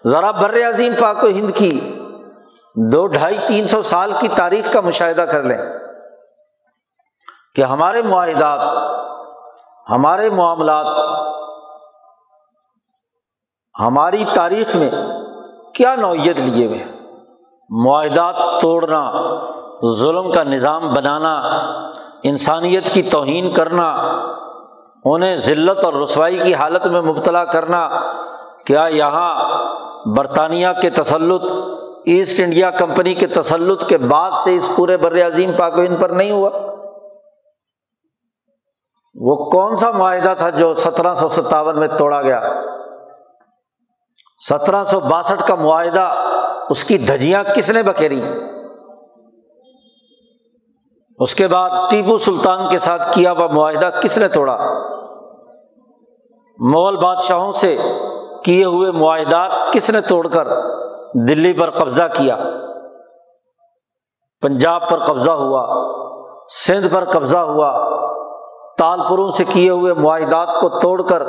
[0.06, 1.80] ذرا بر عظیم پاک و ہند کی
[2.76, 5.58] دو ڈھائی تین سو سال کی تاریخ کا مشاہدہ کر لیں
[7.56, 8.60] کہ ہمارے معاہدات،
[9.92, 10.86] ہمارے معاملات،
[13.80, 14.90] ہماری تاریخ میں
[15.76, 16.86] کیا نوعیت لیے ہوئے
[17.70, 19.12] معاہدات توڑنا
[19.86, 21.34] ظلم کا نظام بنانا،
[22.24, 23.90] انسانیت کی توہین کرنا،
[25.06, 27.88] انہیں ذلت اور رسوائی کی حالت میں مبتلا کرنا،
[28.66, 29.50] کیا یہاں
[30.16, 31.44] برطانیہ کے تسلط،
[32.06, 36.02] ایسٹ انڈیا کمپنی کے تسلط کے بعد سے اس پورے بر عظیم پاک و ہند
[36.02, 36.50] پر نہیں ہوا؟
[39.16, 42.42] وہ کون سا معاہدہ تھا جو سترہ سو ستاون میں توڑا گیا؟
[44.50, 46.14] سترہ سو باسٹھ کا معاہدہ،
[46.70, 48.22] اس کی دھجیاں کس نے بکھیری؟
[51.20, 54.58] اس کے بعد ٹیپو سلطان کے ساتھ کیا ہوا معاہدہ؟ کس نے توڑا؟
[56.60, 57.78] مغل بادشاہوں سے
[58.44, 60.48] کیے ہوئے معاہدات کس نے توڑ کر
[61.28, 62.38] دلی پر قبضہ کیا؟
[64.42, 65.64] پنجاب پر قبضہ ہوا،
[66.48, 67.72] سندھ پر قبضہ ہوا،
[68.78, 71.24] تالپوروں سے کیے ہوئے معاہدات کو توڑ کر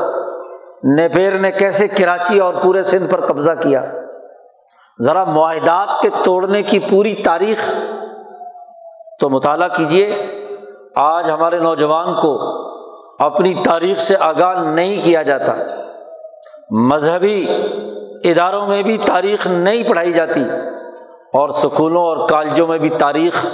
[0.82, 3.84] نیپیر نے کیسے کراچی اور پورے سندھ پر قبضہ کیا؟
[5.02, 7.74] ذرا معاہدات کے توڑنے کی پوری تاریخ
[9.20, 10.14] تو مطالعہ کیجیے
[10.96, 12.38] آج ہمارے نوجوان کو
[13.18, 15.54] اپنی تاریخ سے آگاہ نہیں کیا جاتا۔
[16.70, 17.46] مذہبی
[18.24, 20.44] اداروں میں بھی تاریخ نہیں پڑھائی جاتی
[21.32, 23.46] اور اسکولوں اور کالجوں میں بھی تاریخ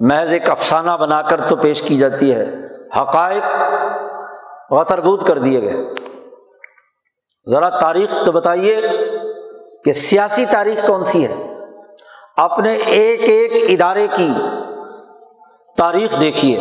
[0.00, 2.46] محض ایک افسانہ بنا کر تو پیش کی جاتی ہے۔
[3.00, 3.62] حقائق
[4.72, 5.94] غتربود کر دیے گئے۔
[7.50, 8.80] ذرا تاریخ تو بتائیے
[9.84, 11.54] کہ سیاسی تاریخ کون سی ہے؟
[12.36, 14.32] اپنے ایک ایک ادارے کی
[15.78, 16.60] تاریخ دیکھیے۔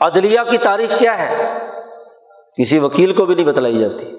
[0.00, 1.58] عدلیہ کی تاریخ کیا ہے؟
[2.58, 4.16] کسی وکیل کو بھی نہیں بتلائی جاتی۔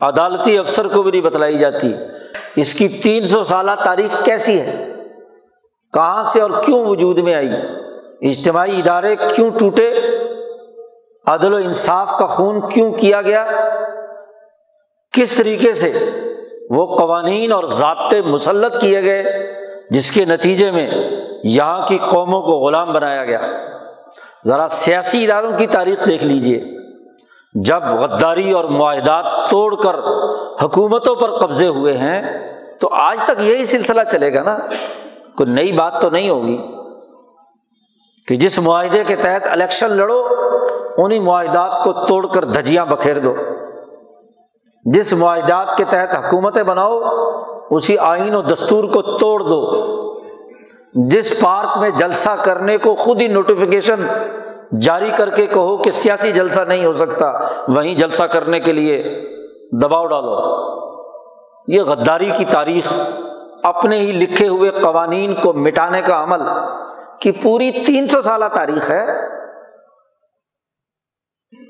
[0.00, 1.94] عدالتی افسر کو بھی نہیں بتلائی جاتی۔
[2.56, 4.94] اس کی تین سو سالہ تاریخ کیسی ہے؟
[5.92, 7.48] کہاں سے اور کیوں وجود میں آئی؟
[8.20, 9.94] اجتماعی ادارے کیوں ٹوٹے؟
[11.26, 13.46] عدل و انصاف کا خون کیوں کیا گیا؟
[15.12, 15.92] کس طریقے سے
[16.70, 19.24] وہ قوانین اور ضابطے مسلط کیے گئے
[19.90, 20.90] جس کے نتیجے میں
[21.44, 23.40] یہاں کی قوموں کو غلام بنایا گیا۔
[24.46, 26.64] ذرا سیاسی اداروں کی تاریخ دیکھ لیجیے
[27.54, 29.96] جب غداری اور معاہدات توڑ کر
[30.64, 32.22] حکومتوں پر قبضے ہوئے ہیں،
[32.80, 34.58] تو آج تک یہی سلسلہ چلے گا نا۔
[35.36, 36.58] کوئی نئی بات تو نہیں ہوگی۔
[38.28, 40.28] کہ جس معاہدے کے تحت الیکشن لڑو
[40.98, 43.34] انہیں معاہدات کو توڑ کر دھجیاں بکھیر دو۔
[44.84, 47.00] جس معاہدات کے تحت حکومتیں بناؤ،
[47.70, 49.94] اسی آئین و دستور کو توڑ دو۔
[50.94, 54.06] جس پارک میں جلسہ کرنے کو خود ہی نوٹیفیکیشن
[54.80, 57.30] جاری کر کے کہو کہ سیاسی جلسہ نہیں ہو سکتا،
[57.68, 59.02] وہیں جلسہ کرنے کے لیے
[59.82, 60.36] دباؤ ڈالو۔
[61.68, 62.92] یہ غداری کی تاریخ،
[63.62, 66.42] اپنے ہی لکھے ہوئے قوانین کو مٹانے کا عمل
[67.20, 69.06] کی پوری تین سو سالہ تاریخ ہے۔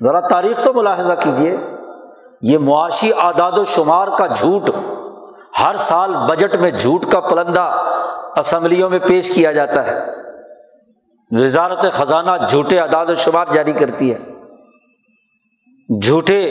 [0.05, 1.57] ذرا تاریخ تو ملاحظہ کیجیے
[2.43, 4.71] یہ معاشی اعداد و شمار کا جھوٹ،
[5.65, 7.71] ہر سال بجٹ میں جھوٹ کا پلندہ
[8.37, 10.01] اسمبلیوں میں پیش کیا جاتا ہے۔
[11.31, 14.19] وزارت خزانہ جھوٹے اعداد و شمار جاری کرتی ہے۔
[16.01, 16.51] جھوٹے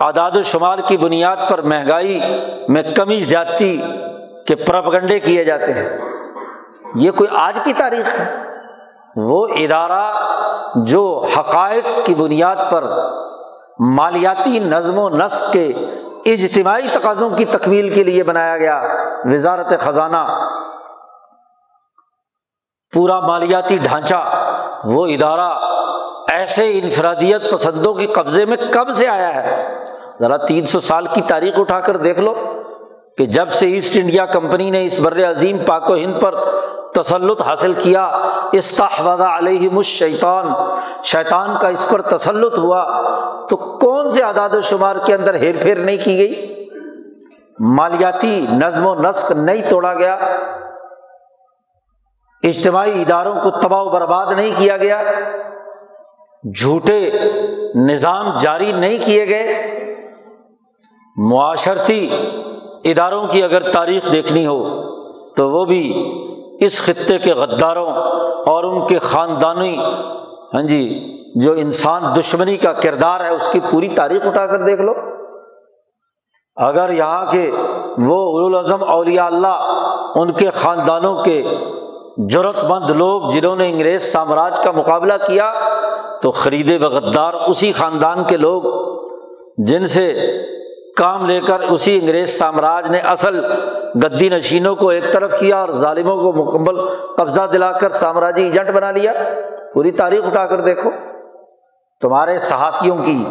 [0.00, 2.20] اعداد و شمار کی بنیاد پر مہنگائی
[2.68, 3.82] میں کمی زیادتی
[4.46, 5.98] کے پرپگنڈے کیے جاتے ہیں۔
[6.94, 8.44] یہ کوئی آج کی تاریخ ہے۔
[9.16, 10.12] وہ ادارہ
[10.86, 12.84] جو حقائق کی بنیاد پر
[13.78, 15.72] مالیاتی نظم و نسق کے
[16.26, 18.82] اجتماعی تقاضوں کی تکمیل کے لیے بنایا گیا۔
[19.24, 20.50] وزارت خزانہ
[22.94, 24.24] پورا مالیاتی ڈھانچہ،
[24.84, 25.48] وہ ادارہ
[26.32, 29.74] ایسے انفرادیت پسندوں کے قبضے میں کب سے آیا ہے؟
[30.20, 32.34] ذرا تین سو سال کی تاریخ اٹھا کر دیکھ لو
[33.18, 36.34] کہ جب سے ایسٹ انڈیا کمپنی نے اس بر عظیم پاک و ہند پر
[36.94, 38.04] تسلط حاصل کیا
[38.52, 40.48] استحفظ علیہ مش شیطان
[41.04, 42.82] شیطان کا اس پر تسلط ہوا،
[43.48, 46.64] تو کون سے اعداد و شمار کے اندر ہیر پھیر نہیں کی گئی؟
[47.58, 50.18] مالیاتی نظم و نسق نہیں توڑا گیا۔
[52.44, 55.02] اجتماعی اداروں کو تباہ و برباد نہیں کیا گیا،
[56.56, 57.10] جھوٹے
[57.74, 59.46] نظام جاری نہیں کیے گئے۔
[61.16, 62.08] معاشرتی
[62.84, 64.60] اداروں کی اگر تاریخ دیکھنی ہو
[65.36, 65.82] تو وہ بھی
[66.60, 67.90] اس خطے کے غداروں
[68.46, 69.76] اور ان کے خاندانی
[70.54, 70.82] ہاں جی
[71.42, 74.92] جو انسان دشمنی کا کردار ہے، اس کی پوری تاریخ اٹھا کر دیکھ لو۔
[76.56, 77.50] اگر یہاں کے
[77.98, 79.56] وہ الاظم اولیاء اللہ،
[80.14, 81.42] ان کے خاندانوں کے
[82.18, 85.52] ضرورت مند لوگ جنہوں نے انگریز سامراج کا مقابلہ کیا،
[86.22, 88.62] تو خریدے و غدار اسی خاندان کے لوگ،
[89.64, 90.32] جن سے
[90.96, 93.44] کام لے کر اسی انگریز سامراج نے اصل
[94.04, 96.80] گدی نشینوں کو ایک طرف کیا اور ظالموں کو مکمل
[97.16, 99.12] قبضہ دلا کر سامراجی ایجنٹ بنا لیا۔
[99.74, 100.90] پوری تاریخ اٹھا کر دیکھو۔
[102.00, 103.24] تمہارے صحافیوں کی،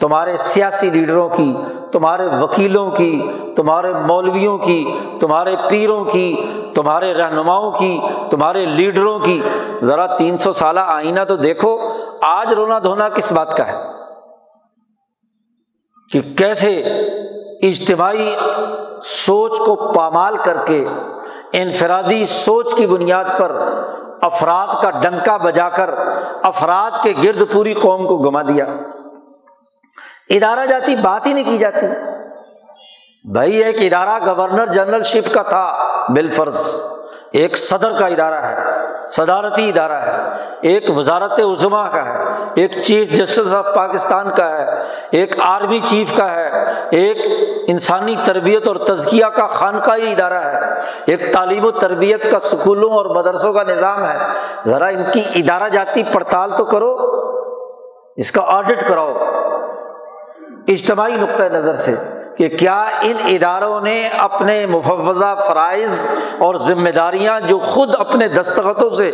[0.00, 1.56] تمہارے سیاسی لیڈروں کی
[1.92, 9.40] تمہارے وکیلوں کی، تمہارے مولویوں کی، تمہارے پیروں کی، تمہارے رہنماؤں کی، تمہارے لیڈروں کی۔
[9.82, 11.78] ذرا تین سو سالہ آئینہ تو دیکھو،
[12.22, 13.82] آج رونا دھونا کس بات کا ہے؟
[16.12, 16.76] کہ کیسے
[17.62, 18.30] اجتماعی
[19.02, 20.86] سوچ کو پامال کر کے،
[21.52, 23.62] انفرادی سوچ کی بنیاد پر
[24.20, 25.90] افراد کا ڈنکا بجا کر،
[26.42, 28.64] افراد کے گرد پوری قوم کو گما دیا۔
[30.30, 31.86] ادارہ جاتی، بات ہی نہیں کی جاتی۔
[33.32, 35.78] بھائی، ایک ادارہ گورنر جنرل شپ کا تھا،
[36.12, 36.80] بالفرض۔
[37.32, 38.56] ایک صدر کا ادارہ ہے،
[39.10, 44.64] صدارتی ادارہ ہے۔ ایک وزارت عظما کا ہے، ایک چیف جسٹس آف پاکستان کا ہے،
[45.10, 46.50] ایک آرمی چیف کا ہے،
[46.90, 47.18] ایک
[47.68, 50.58] انسانی تربیت اور تزکیہ کا خانقاہی ادارہ ہے۔
[51.06, 54.18] ایک تعلیم و تربیت کا سکولوں اور مدرسوں کا نظام ہے۔
[54.66, 56.96] ذرا ان کی ادارہ جاتی پڑتال تو کرو،
[58.16, 59.14] اس کا آڈٹ کراؤ۔
[60.72, 61.94] اجتماعی نقطۂ نظر سے
[62.36, 66.06] کہ کیا ان اداروں نے اپنے مفوضہ فرائض
[66.38, 69.10] اور ذمہ داریاں جو خود اپنے دستخطوں سے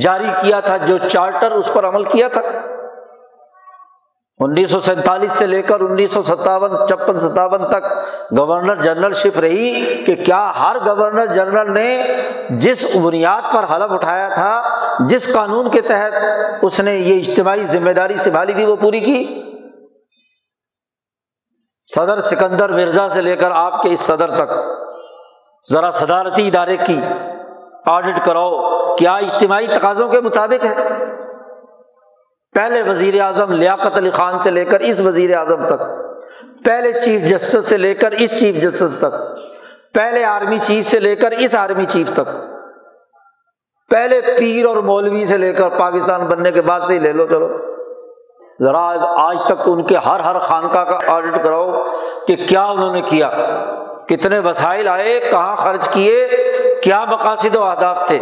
[0.00, 2.40] جاری کیا تھا، جو چارٹر اس پر عمل کیا تھا؟
[4.40, 7.86] انیس سو سینتالیس سے لے کر انیس سو ستاون، چھپن، ستاون تک
[8.38, 12.02] گورنر جنرل شپ رہی کہ کیا ہر گورنر جنرل نے
[12.50, 14.62] جس بنیاد پر حلف اٹھایا تھا،
[15.08, 19.47] جس قانون کے تحت اس نے یہ اجتماعی ذمہ داری سنبھالی تھی، وہ پوری کی؟
[21.94, 24.52] صدر سکندر مرزا سے لے کر آپ کے اس صدر تک۔
[25.72, 27.00] ذرا صدارتی ادارے کی
[27.86, 31.04] آڈٹ کراؤ۔ کیا اجتماعی تقاضوں کے مطابق ہے؟
[32.54, 35.82] پہلے وزیر اعظم لیاقت علی خان سے لے کر اس وزیر اعظم تک۔
[36.64, 39.38] پہلے چیف جسٹس سے لے کر اس چیف جسٹس تک۔
[39.94, 42.30] پہلے آرمی چیف سے لے کر اس آرمی چیف تک۔
[43.90, 47.26] پہلے پیر اور مولوی سے لے کر پاکستان بننے کے بعد سے ہی لے لو
[47.26, 47.77] چلو۔
[48.62, 48.80] ذرا
[49.16, 51.72] آج تک ان کے ہر ہر خانقاہ کا آڈٹ کراؤ
[52.26, 53.30] کہ کیا انہوں نے کیا،
[54.06, 56.28] کتنے وسائل آئے، کہاں خرچ کیے،
[56.82, 58.18] کیا مقاصد و اہداف تھے۔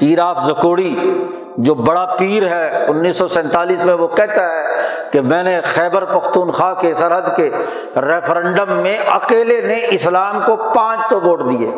[0.00, 1.24] پیر آف زکوڑی،
[1.56, 4.76] جو بڑا پیر ہے، انیس سو سینتالیس میں وہ کہتا ہے
[5.12, 7.50] کہ میں نے خیبر پختونخوا کے، سرحد کے
[7.96, 11.72] ریفرنڈم میں اکیلے نے اسلام کو پانچ سو ووٹ دیے۔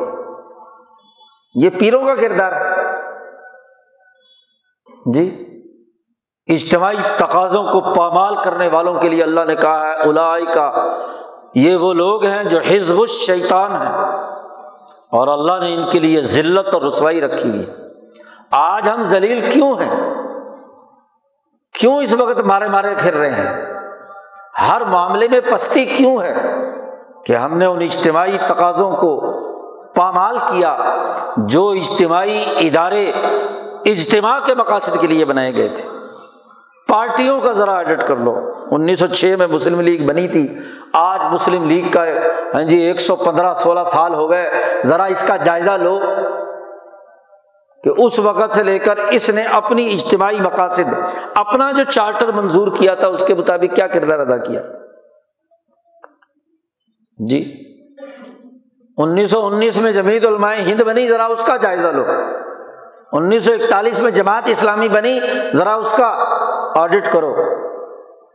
[1.54, 2.52] یہ پیروں کا کردار
[5.14, 5.51] جی؟
[6.54, 10.72] اجتماعی تقاضوں کو پامال کرنے والوں کے لیے اللہ نے کہا ہے الائی کا
[11.54, 13.92] یہ وہ لوگ ہیں جو حزب الشیطان ہیں۔
[15.10, 17.66] اور اللہ نے ان کے لیے ذلت اور رسوائی رکھی ہوئی
[18.50, 20.14] آج ہم ذلیل کیوں ہیں؟
[21.80, 23.74] کیوں اس وقت مارے مارے پھر رہے ہیں؟
[24.68, 26.34] ہر معاملے میں پستی کیوں ہے
[27.26, 29.20] کہ ہم نے ان اجتماعی تقاضوں کو
[29.94, 30.78] پامال کیا
[31.36, 33.12] جو اجتماعی ادارے
[33.84, 36.01] اجتماع کے مقاصد کے لیے بنائے گئے تھے؟
[36.92, 40.58] پارٹیوں کا ذرا ایڈٹ کر لو۔ انیس سو چھ میں مسلم لیگ بنی تھی۔
[40.92, 42.04] آج مسلم لیگ کا
[42.54, 44.50] ہاں جی ایک سو پندرہ سولہ سال ہو گئے۔
[44.84, 46.00] ذرا اس کا جائزہ لو
[47.84, 50.94] کہ اس وقت سے لے کر اس نے اپنی اجتماعی مقاصد،
[51.34, 54.62] اپنا جو چارٹر منظور کیا تھا، اس کے مطابق کیا کردار ادا کیا۔
[57.28, 57.54] جی۔
[58.98, 62.04] انیس سو انیس میں جمیت علماء ہند بنی، ذرا اس کا جائزہ لو۔
[63.12, 65.20] انیس سو اکتالیس میں جماعت اسلامی بنی،
[65.54, 66.24] ذرا اس کا
[66.76, 67.36] آڈٹ کرو۔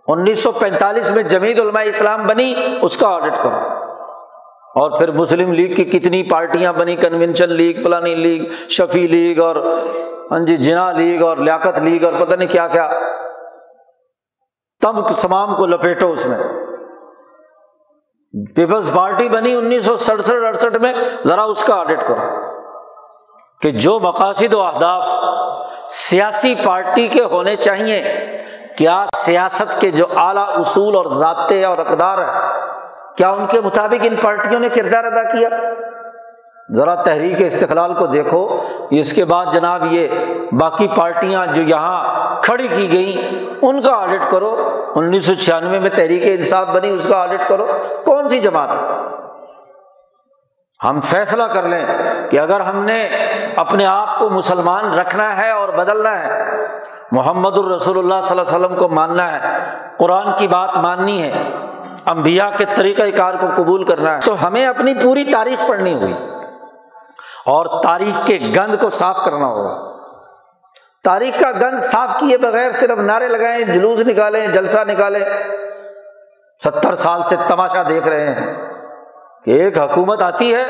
[0.08, 3.58] انیس سو پینتالیس میں جمید علماء اسلام بنی، اس کا آڈٹ کرو۔
[4.76, 9.78] اور پھر مسلم لیگ کی کتنی پارٹیاں بنی کنونشن لیگ، فلانی لیگ، شفیع لیگ اور
[10.32, 12.92] ہاں جی جنا لیگ اور، لیاقت لیگ اور، پتہ نہیں کیا کیا۔
[14.82, 16.38] تب تمام کو لپیٹو اس میں۔
[18.56, 20.94] پیپلز پارٹی بنی انیس سو سڑسٹھ، اڑسٹھ میں،
[21.26, 22.48] ذرا اس کا آڈٹ کرو۔
[23.62, 25.08] کہ جو مقاصد و اہداف
[25.90, 28.04] سیاسی پارٹی کے ہونے چاہیے۔
[28.78, 32.62] کیا سیاست کے جو اعلیٰ اصول اور ضابطے اور اقدار ہیں،
[33.18, 35.50] کیا ان کے مطابق ان پارٹیوں نے کردار ادا کیا؟
[36.74, 38.60] ذرا تحریک استقلال کو دیکھو۔
[38.90, 40.08] اس کے بعد جناب یہ
[40.52, 42.04] باقی پارٹیاں جو یہاں
[42.42, 44.56] کھڑی کی گئیں، ان کا آڈٹ کرو۔
[44.96, 47.68] انیس سو چھیانوے میں تحریک انصاف بنی، اس کا آڈٹ کرو۔
[48.06, 48.70] کون سی جماعت؟
[50.84, 51.86] ہم فیصلہ کر لیں
[52.30, 53.10] کہ اگر ہم نے
[53.56, 56.58] اپنے آپ کو مسلمان رکھنا ہے اور بدلنا ہے،
[57.12, 59.58] محمد الرسول اللہ صلی اللہ علیہ وسلم کو ماننا ہے،
[60.00, 61.52] قرآن کی بات ماننی ہے
[62.06, 66.14] امبیا کے طریقۂ کار کو قبول کرنا ہے، تو ہمیں اپنی پوری تاریخ پڑھنی ہوگی
[67.46, 69.98] اور تاریخ کے گند کو صاف کرنا ہوگا۔
[71.04, 75.26] تاریخ کا گند صاف کیے بغیر صرف نعرے لگائیں، جلوس نکالیں، جلسہ نکالیں۔
[76.64, 78.67] ستر سال سے تماشا دیکھ رہے ہیں۔
[79.48, 80.64] کہ ایک حکومت آتی ہے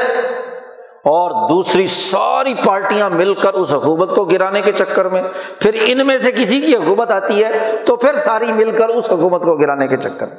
[1.11, 5.21] اور دوسری ساری پارٹیاں مل کر اس حکومت کو گرانے کے چکر میں،
[5.59, 9.11] پھر ان میں سے کسی کی حکومت آتی ہے تو پھر ساری مل کر اس
[9.11, 10.37] حکومت کو گرانے کے چکر میں۔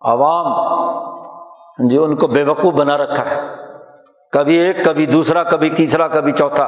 [0.00, 0.46] عوام،
[1.88, 3.40] جو ان کو بے وقوف بنا رکھا ہے،
[4.32, 6.64] کبھی ایک، کبھی دوسرا، کبھی تیسرا، کبھی چوتھا۔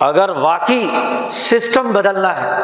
[0.00, 0.88] اگر واقعی
[1.30, 2.62] سسٹم بدلنا ہے،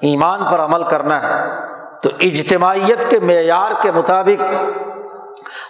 [0.00, 1.71] ایمان پر عمل کرنا ہے
[2.02, 4.42] تو اجتماعیت کے معیار کے مطابق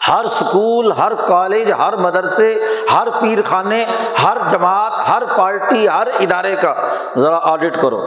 [0.08, 3.84] ہر اسکول ہر کالج، ہر مدرسے، ہر پیر خانے
[4.24, 6.74] ہر جماعت، ہر پارٹی، ہر ادارے کا
[7.16, 8.00] ذرا آڈٹ کرو۔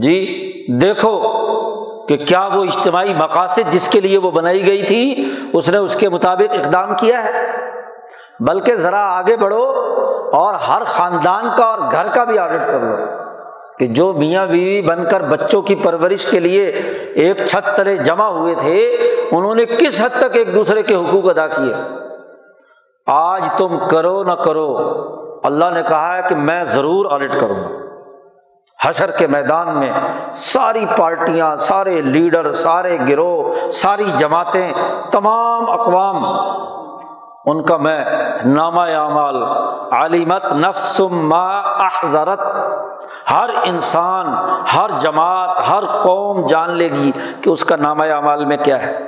[0.00, 0.18] جی
[0.80, 1.18] دیکھو
[2.08, 5.96] کہ کیا وہ اجتماعی مقاصد جس کے لیے وہ بنائی گئی تھی، اس نے اس
[5.96, 7.50] کے مطابق اقدام کیا ہے۔
[8.40, 9.64] بلکہ ذرا آگے بڑھو
[10.32, 13.19] اور ہر خاندان کا اور گھر کا بھی آڈٹ کر لو۔
[13.80, 16.66] کہ جو میاں بیوی بن کر بچوں کی پرورش کے لیے
[17.14, 18.96] ایک چھت تلے جمع ہوئے تھے،
[19.30, 21.74] انہوں نے کس حد تک ایک دوسرے کے حقوق ادا کیے؟
[23.06, 24.76] آج تم کرو نہ کرو،
[25.44, 27.68] اللہ نے کہا ہے کہ میں ضرور آڈٹ کروں گا۔
[28.88, 29.92] حشر کے میدان میں
[30.32, 34.72] ساری پارٹیاں، سارے لیڈر، سارے گروہ، ساری جماعتیں،
[35.12, 36.24] تمام اقوام
[37.46, 38.04] ان کا میں
[38.44, 39.42] نامہ اعمال
[39.92, 42.40] علیمت نفس ما احضرت
[43.30, 44.26] ہر انسان،
[44.76, 48.98] ہر جماعت، ہر قوم جان لے گی کہ اس کا نامہ اعمال میں کیا ہے۔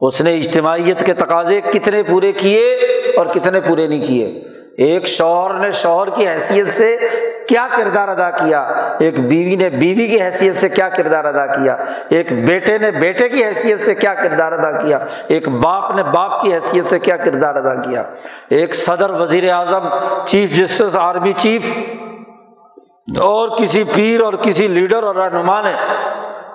[0.00, 2.74] اس نے اجتماعیت کے تقاضے کتنے پورے کیے
[3.16, 4.44] اور کتنے پورے نہیں کیے۔
[4.78, 6.96] ایک شوہر نے شوہر کی حیثیت سے
[7.48, 8.60] کیا کردار ادا کیا؟
[8.98, 11.76] ایک بیوی نے بیوی کی حیثیت سے کیا کردار ادا کیا؟
[12.08, 16.42] ایک بیٹے نے بیٹے کی حیثیت سے کیا کردار ادا کیا؟ ایک باپ نے باپ
[16.42, 18.02] کی حیثیت سے کیا کردار ادا کیا؟
[18.48, 19.88] ایک صدر وزیر اعظم،
[20.24, 21.72] چیف جسٹس، آرمی چیف،
[23.20, 25.72] اور کسی پیر اور کسی لیڈر اور رہنما نے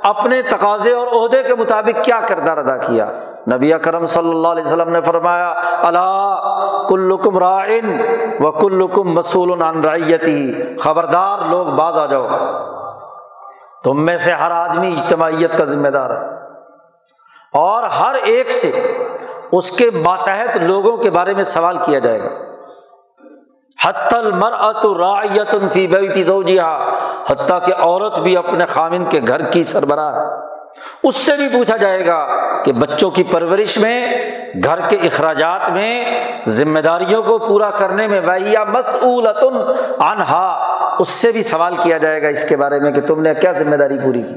[0.04, 3.12] اپنے تقاضے اور عہدے کے مطابق کیا کردار ادا کیا؟
[3.52, 6.40] نبی کرم صلی اللہ علیہ وسلم نے فرمایا اللہ
[6.90, 8.02] کلکم رائن
[8.40, 10.54] و کلکم مسول عن رعیتی.
[10.78, 12.28] خبردار لوگ باز آ جاؤ۔
[13.84, 16.36] تم میں سے ہر آدمی اجتماعیت کا ذمہ دار ہے۔
[17.54, 18.98] اور ہر ایک سے
[19.52, 22.30] اس کے ماتحت لوگوں کے بارے میں سوال کیا جائے گا۔
[23.86, 26.94] حت المرأت رعیت فی بیت زوجها
[27.28, 30.53] حتیٰ کہ عورت بھی اپنے خامن کے گھر کی سربراہ ہے۔
[31.04, 32.28] اس سے بھی پوچھا جائے گا
[32.64, 34.08] کہ بچوں کی پرورش میں،
[34.64, 36.06] گھر کے اخراجات میں
[36.48, 38.22] ذمہ داریوں کو پورا کرنے میں
[40.00, 40.70] انہا
[41.00, 43.52] اس سے بھی سوال کیا جائے گا اس کے بارے میں کہ تم نے کیا
[43.52, 44.36] ذمہ داری پوری کی؟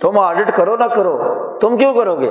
[0.00, 1.18] تم آڈٹ کرو نہ کرو،
[1.60, 2.30] تم کیوں کرو گے؟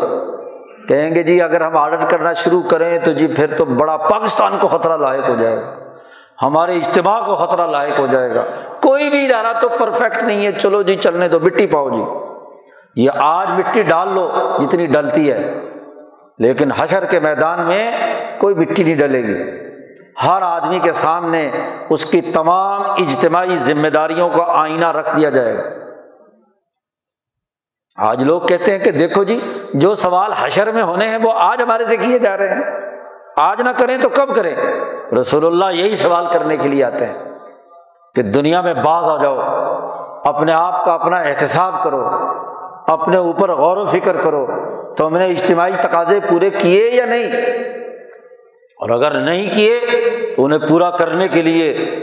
[0.88, 4.58] کہیں گے جی اگر ہم آڈٹ کرنا شروع کریں تو جی پھر تو بڑا پاکستان
[4.62, 5.94] کو خطرہ لاحق ہو جائے گا۔
[6.42, 8.44] ہمارے اجتماع کو خطرہ لاحق ہو جائے گا۔
[8.82, 12.27] کوئی بھی ادارہ تو پرفیکٹ نہیں ہے۔ چلو جی چلنے دو، مٹی پاؤ جی۔
[12.98, 15.62] یہ آج مٹی ڈال لو جتنی ڈلتی ہے۔
[16.38, 17.92] لیکن حشر کے میدان میں
[18.40, 19.68] کوئی مٹی نہیں ڈلے گی۔
[20.28, 21.52] ہر آدمی کے سامنے
[21.90, 25.64] اس کی تمام اجتماعی ذمہ داریوں کا آئینہ رکھ دیا جائے گا۔
[27.98, 29.40] آج لوگ کہتے ہیں کہ دیکھو جی
[29.74, 32.64] جو سوال حشر میں ہونے ہیں، وہ آج ہمارے سے کیے جا رہے ہیں۔
[33.38, 34.56] آج نہ کریں تو کب کریں؟
[35.16, 37.26] رسول اللہ یہی سوال کرنے کے لیے آتے ہیں
[38.16, 39.40] کہ دنیا میں باز آ جاؤ،
[40.26, 42.10] اپنے آپ کا اپنا احتساب کرو۔
[42.88, 44.48] اپنے اوپر غور و فکر کرو
[44.98, 47.32] تو ہم نے اجتماعی تقاضے پورے کیے یا نہیں؟
[48.80, 49.80] اور اگر نہیں کیے
[50.36, 51.96] تو انہیں پورا کرنے کے لیے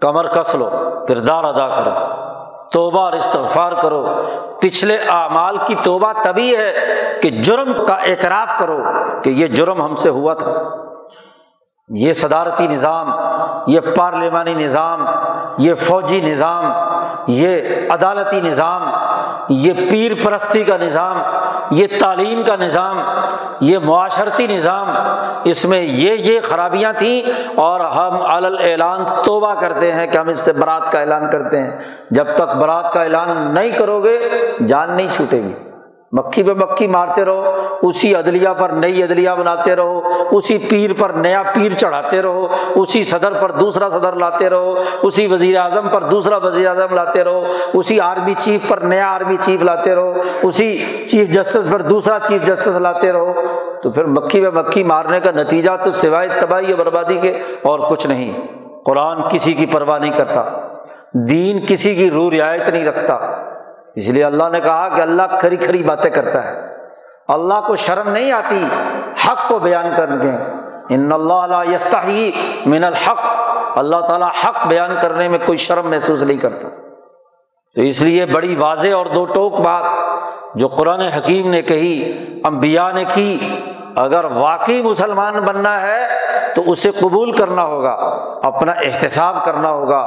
[0.00, 0.70] کمر کس لو،
[1.08, 1.90] کردار ادا کرو،
[2.72, 4.06] توبہ اور استغفار کرو۔
[4.60, 6.74] پچھلے اعمال کی توبہ تبھی ہے
[7.22, 8.78] کہ جرم کا اعتراف کرو
[9.22, 10.52] کہ یہ جرم ہم سے ہوا تھا۔
[11.88, 13.10] یہ صدارتی نظام،
[13.66, 15.04] یہ پارلیمانی نظام،
[15.58, 16.64] یہ فوجی نظام،
[17.28, 17.60] یہ
[17.90, 18.82] عدالتی نظام،
[19.48, 21.16] یہ پیر پرستی کا نظام،
[21.70, 22.98] یہ تعلیم کا نظام،
[23.60, 24.88] یہ معاشرتی نظام،
[25.44, 27.22] اس میں یہ یہ خرابیاں تھیں
[27.54, 28.22] اور ہم
[28.58, 31.78] اعلان توبہ کرتے ہیں کہ ہم اس سے برات کا اعلان کرتے ہیں۔
[32.10, 34.18] جب تک برات کا اعلان نہیں کرو گے،
[34.68, 35.54] جان نہیں چھوٹے گی۔
[36.16, 40.00] مکھی پہ مکھی مارتے رہو، اسی عدلیہ پر نئی عدلیہ بناتے رہو،
[40.30, 45.26] اسی پیر پر نیا پیر چڑھاتے رہو، اسی صدر پر دوسرا صدر لاتے رہو، اسی
[45.26, 49.62] وزیر اعظم پر دوسرا وزیر اعظم لاتے رہو، اسی آرمی چیف پر نیا آرمی چیف
[49.62, 50.12] لاتے رہو،
[50.42, 53.32] اسی چیف جسٹس پر دوسرا چیف جسٹس لاتے رہو۔
[53.82, 57.88] تو پھر مکھی پہ مکھی مارنے کا نتیجہ تو سوائے تباہی اور بربادی کے اور
[57.90, 58.32] کچھ نہیں۔
[58.84, 60.44] قرآن کسی کی پرواہ نہیں کرتا،
[61.28, 63.18] دین کسی کی رو رعایت نہیں رکھتا۔
[63.94, 66.60] اس لیے اللہ نے کہا کہ اللہ کھری کھری باتیں کرتا ہے۔
[67.28, 68.66] اللہ کو شرم نہیں آتی،
[69.26, 70.30] حق کو بیان کر کے۔
[70.94, 72.30] ان اللہ یستحی
[72.66, 73.20] من الحق۔
[73.78, 76.68] اللہ تعالیٰ حق بیان کرنے میں کوئی شرم محسوس نہیں کرتا۔
[77.74, 79.84] تو اس لیے بڑی واضح اور دو ٹوک بات
[80.54, 83.38] جو قرآن حکیم نے کہی امبیا نے کی
[83.96, 86.06] اگر واقعی مسلمان بننا ہے
[86.54, 87.92] تو اسے قبول کرنا ہوگا،
[88.42, 89.98] اپنا احتساب کرنا ہوگا،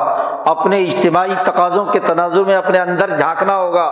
[0.45, 3.91] اپنے اجتماعی تقاضوں کے تنازع میں اپنے اندر جھانکنا ہوگا،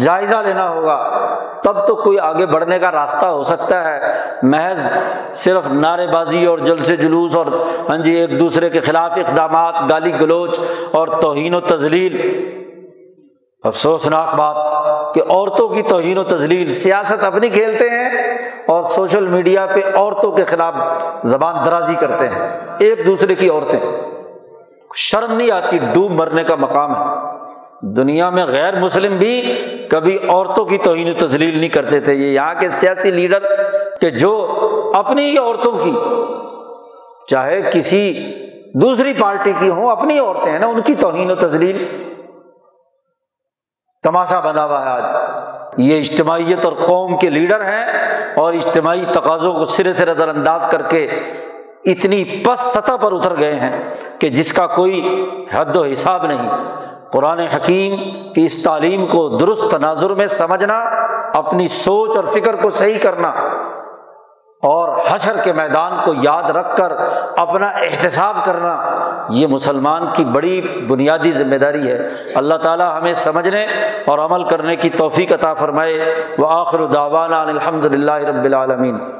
[0.00, 1.26] جائزہ لینا ہوگا۔
[1.64, 4.00] تب تو کوئی آگے بڑھنے کا راستہ ہو سکتا ہے۔
[4.42, 4.92] محض
[5.34, 7.46] صرف نعرے بازی اور جلس جلوس اور
[7.88, 10.58] ہاں جی ایک دوسرے کے خلاف اقدامات، گالی گلوچ
[10.92, 12.16] اور توہین و تزلیل
[13.62, 14.56] افسوسناک بات
[15.14, 18.38] کہ عورتوں کی توہین و تزلیل سیاست اپنی کھیلتے ہیں
[18.70, 20.74] اور سوشل میڈیا پہ عورتوں کے خلاف
[21.22, 23.80] زبان درازی کرتے ہیں، ایک دوسرے کی عورتیں۔
[24.94, 27.26] شرم نہیں آتی، ڈوب مرنے کا مقام ہے۔
[27.80, 29.54] دنیا میں غیر مسلم بھی
[29.90, 33.42] کبھی عورتوں کی توہین و تزلیل نہیں کرتے تھے۔ یہ یہاں کے سیاسی لیڈر
[34.00, 34.60] کہ جو
[34.94, 35.98] اپنی ہی عورتوں کی،
[37.26, 38.34] چاہے کسی
[38.74, 42.06] دوسری پارٹی کی ہوں، اپنی عورتیں ہیں نا، ان کی توہین و تزلیل
[44.02, 45.02] تماشا بنا ہوا ہے آج۔
[45.76, 47.84] یہ اجتماعیت اور قوم کے لیڈر ہیں
[48.36, 51.08] اور اجتماعی تقاضوں کو سرے سے نظر انداز کر کے
[51.84, 56.48] اتنی پس سطح پر اتر گئے ہیں کہ جس کا کوئی حد و حساب نہیں۔
[57.12, 57.96] قرآن حکیم
[58.34, 60.78] کی اس تعلیم کو درست تناظر میں سمجھنا،
[61.34, 63.32] اپنی سوچ اور فکر کو صحیح کرنا
[64.62, 66.92] اور حشر کے میدان کو یاد رکھ کر
[67.36, 68.80] اپنا احتساب کرنا
[69.28, 73.64] یہ مسلمان کی بڑی بنیادی ذمہ داری ہے۔ اللہ تعالیٰ ہمیں سمجھنے
[74.06, 79.19] اور عمل کرنے کی توفیق عطا فرمائے۔ وہ آخر داوانہ الحمد للہ رب العالمین۔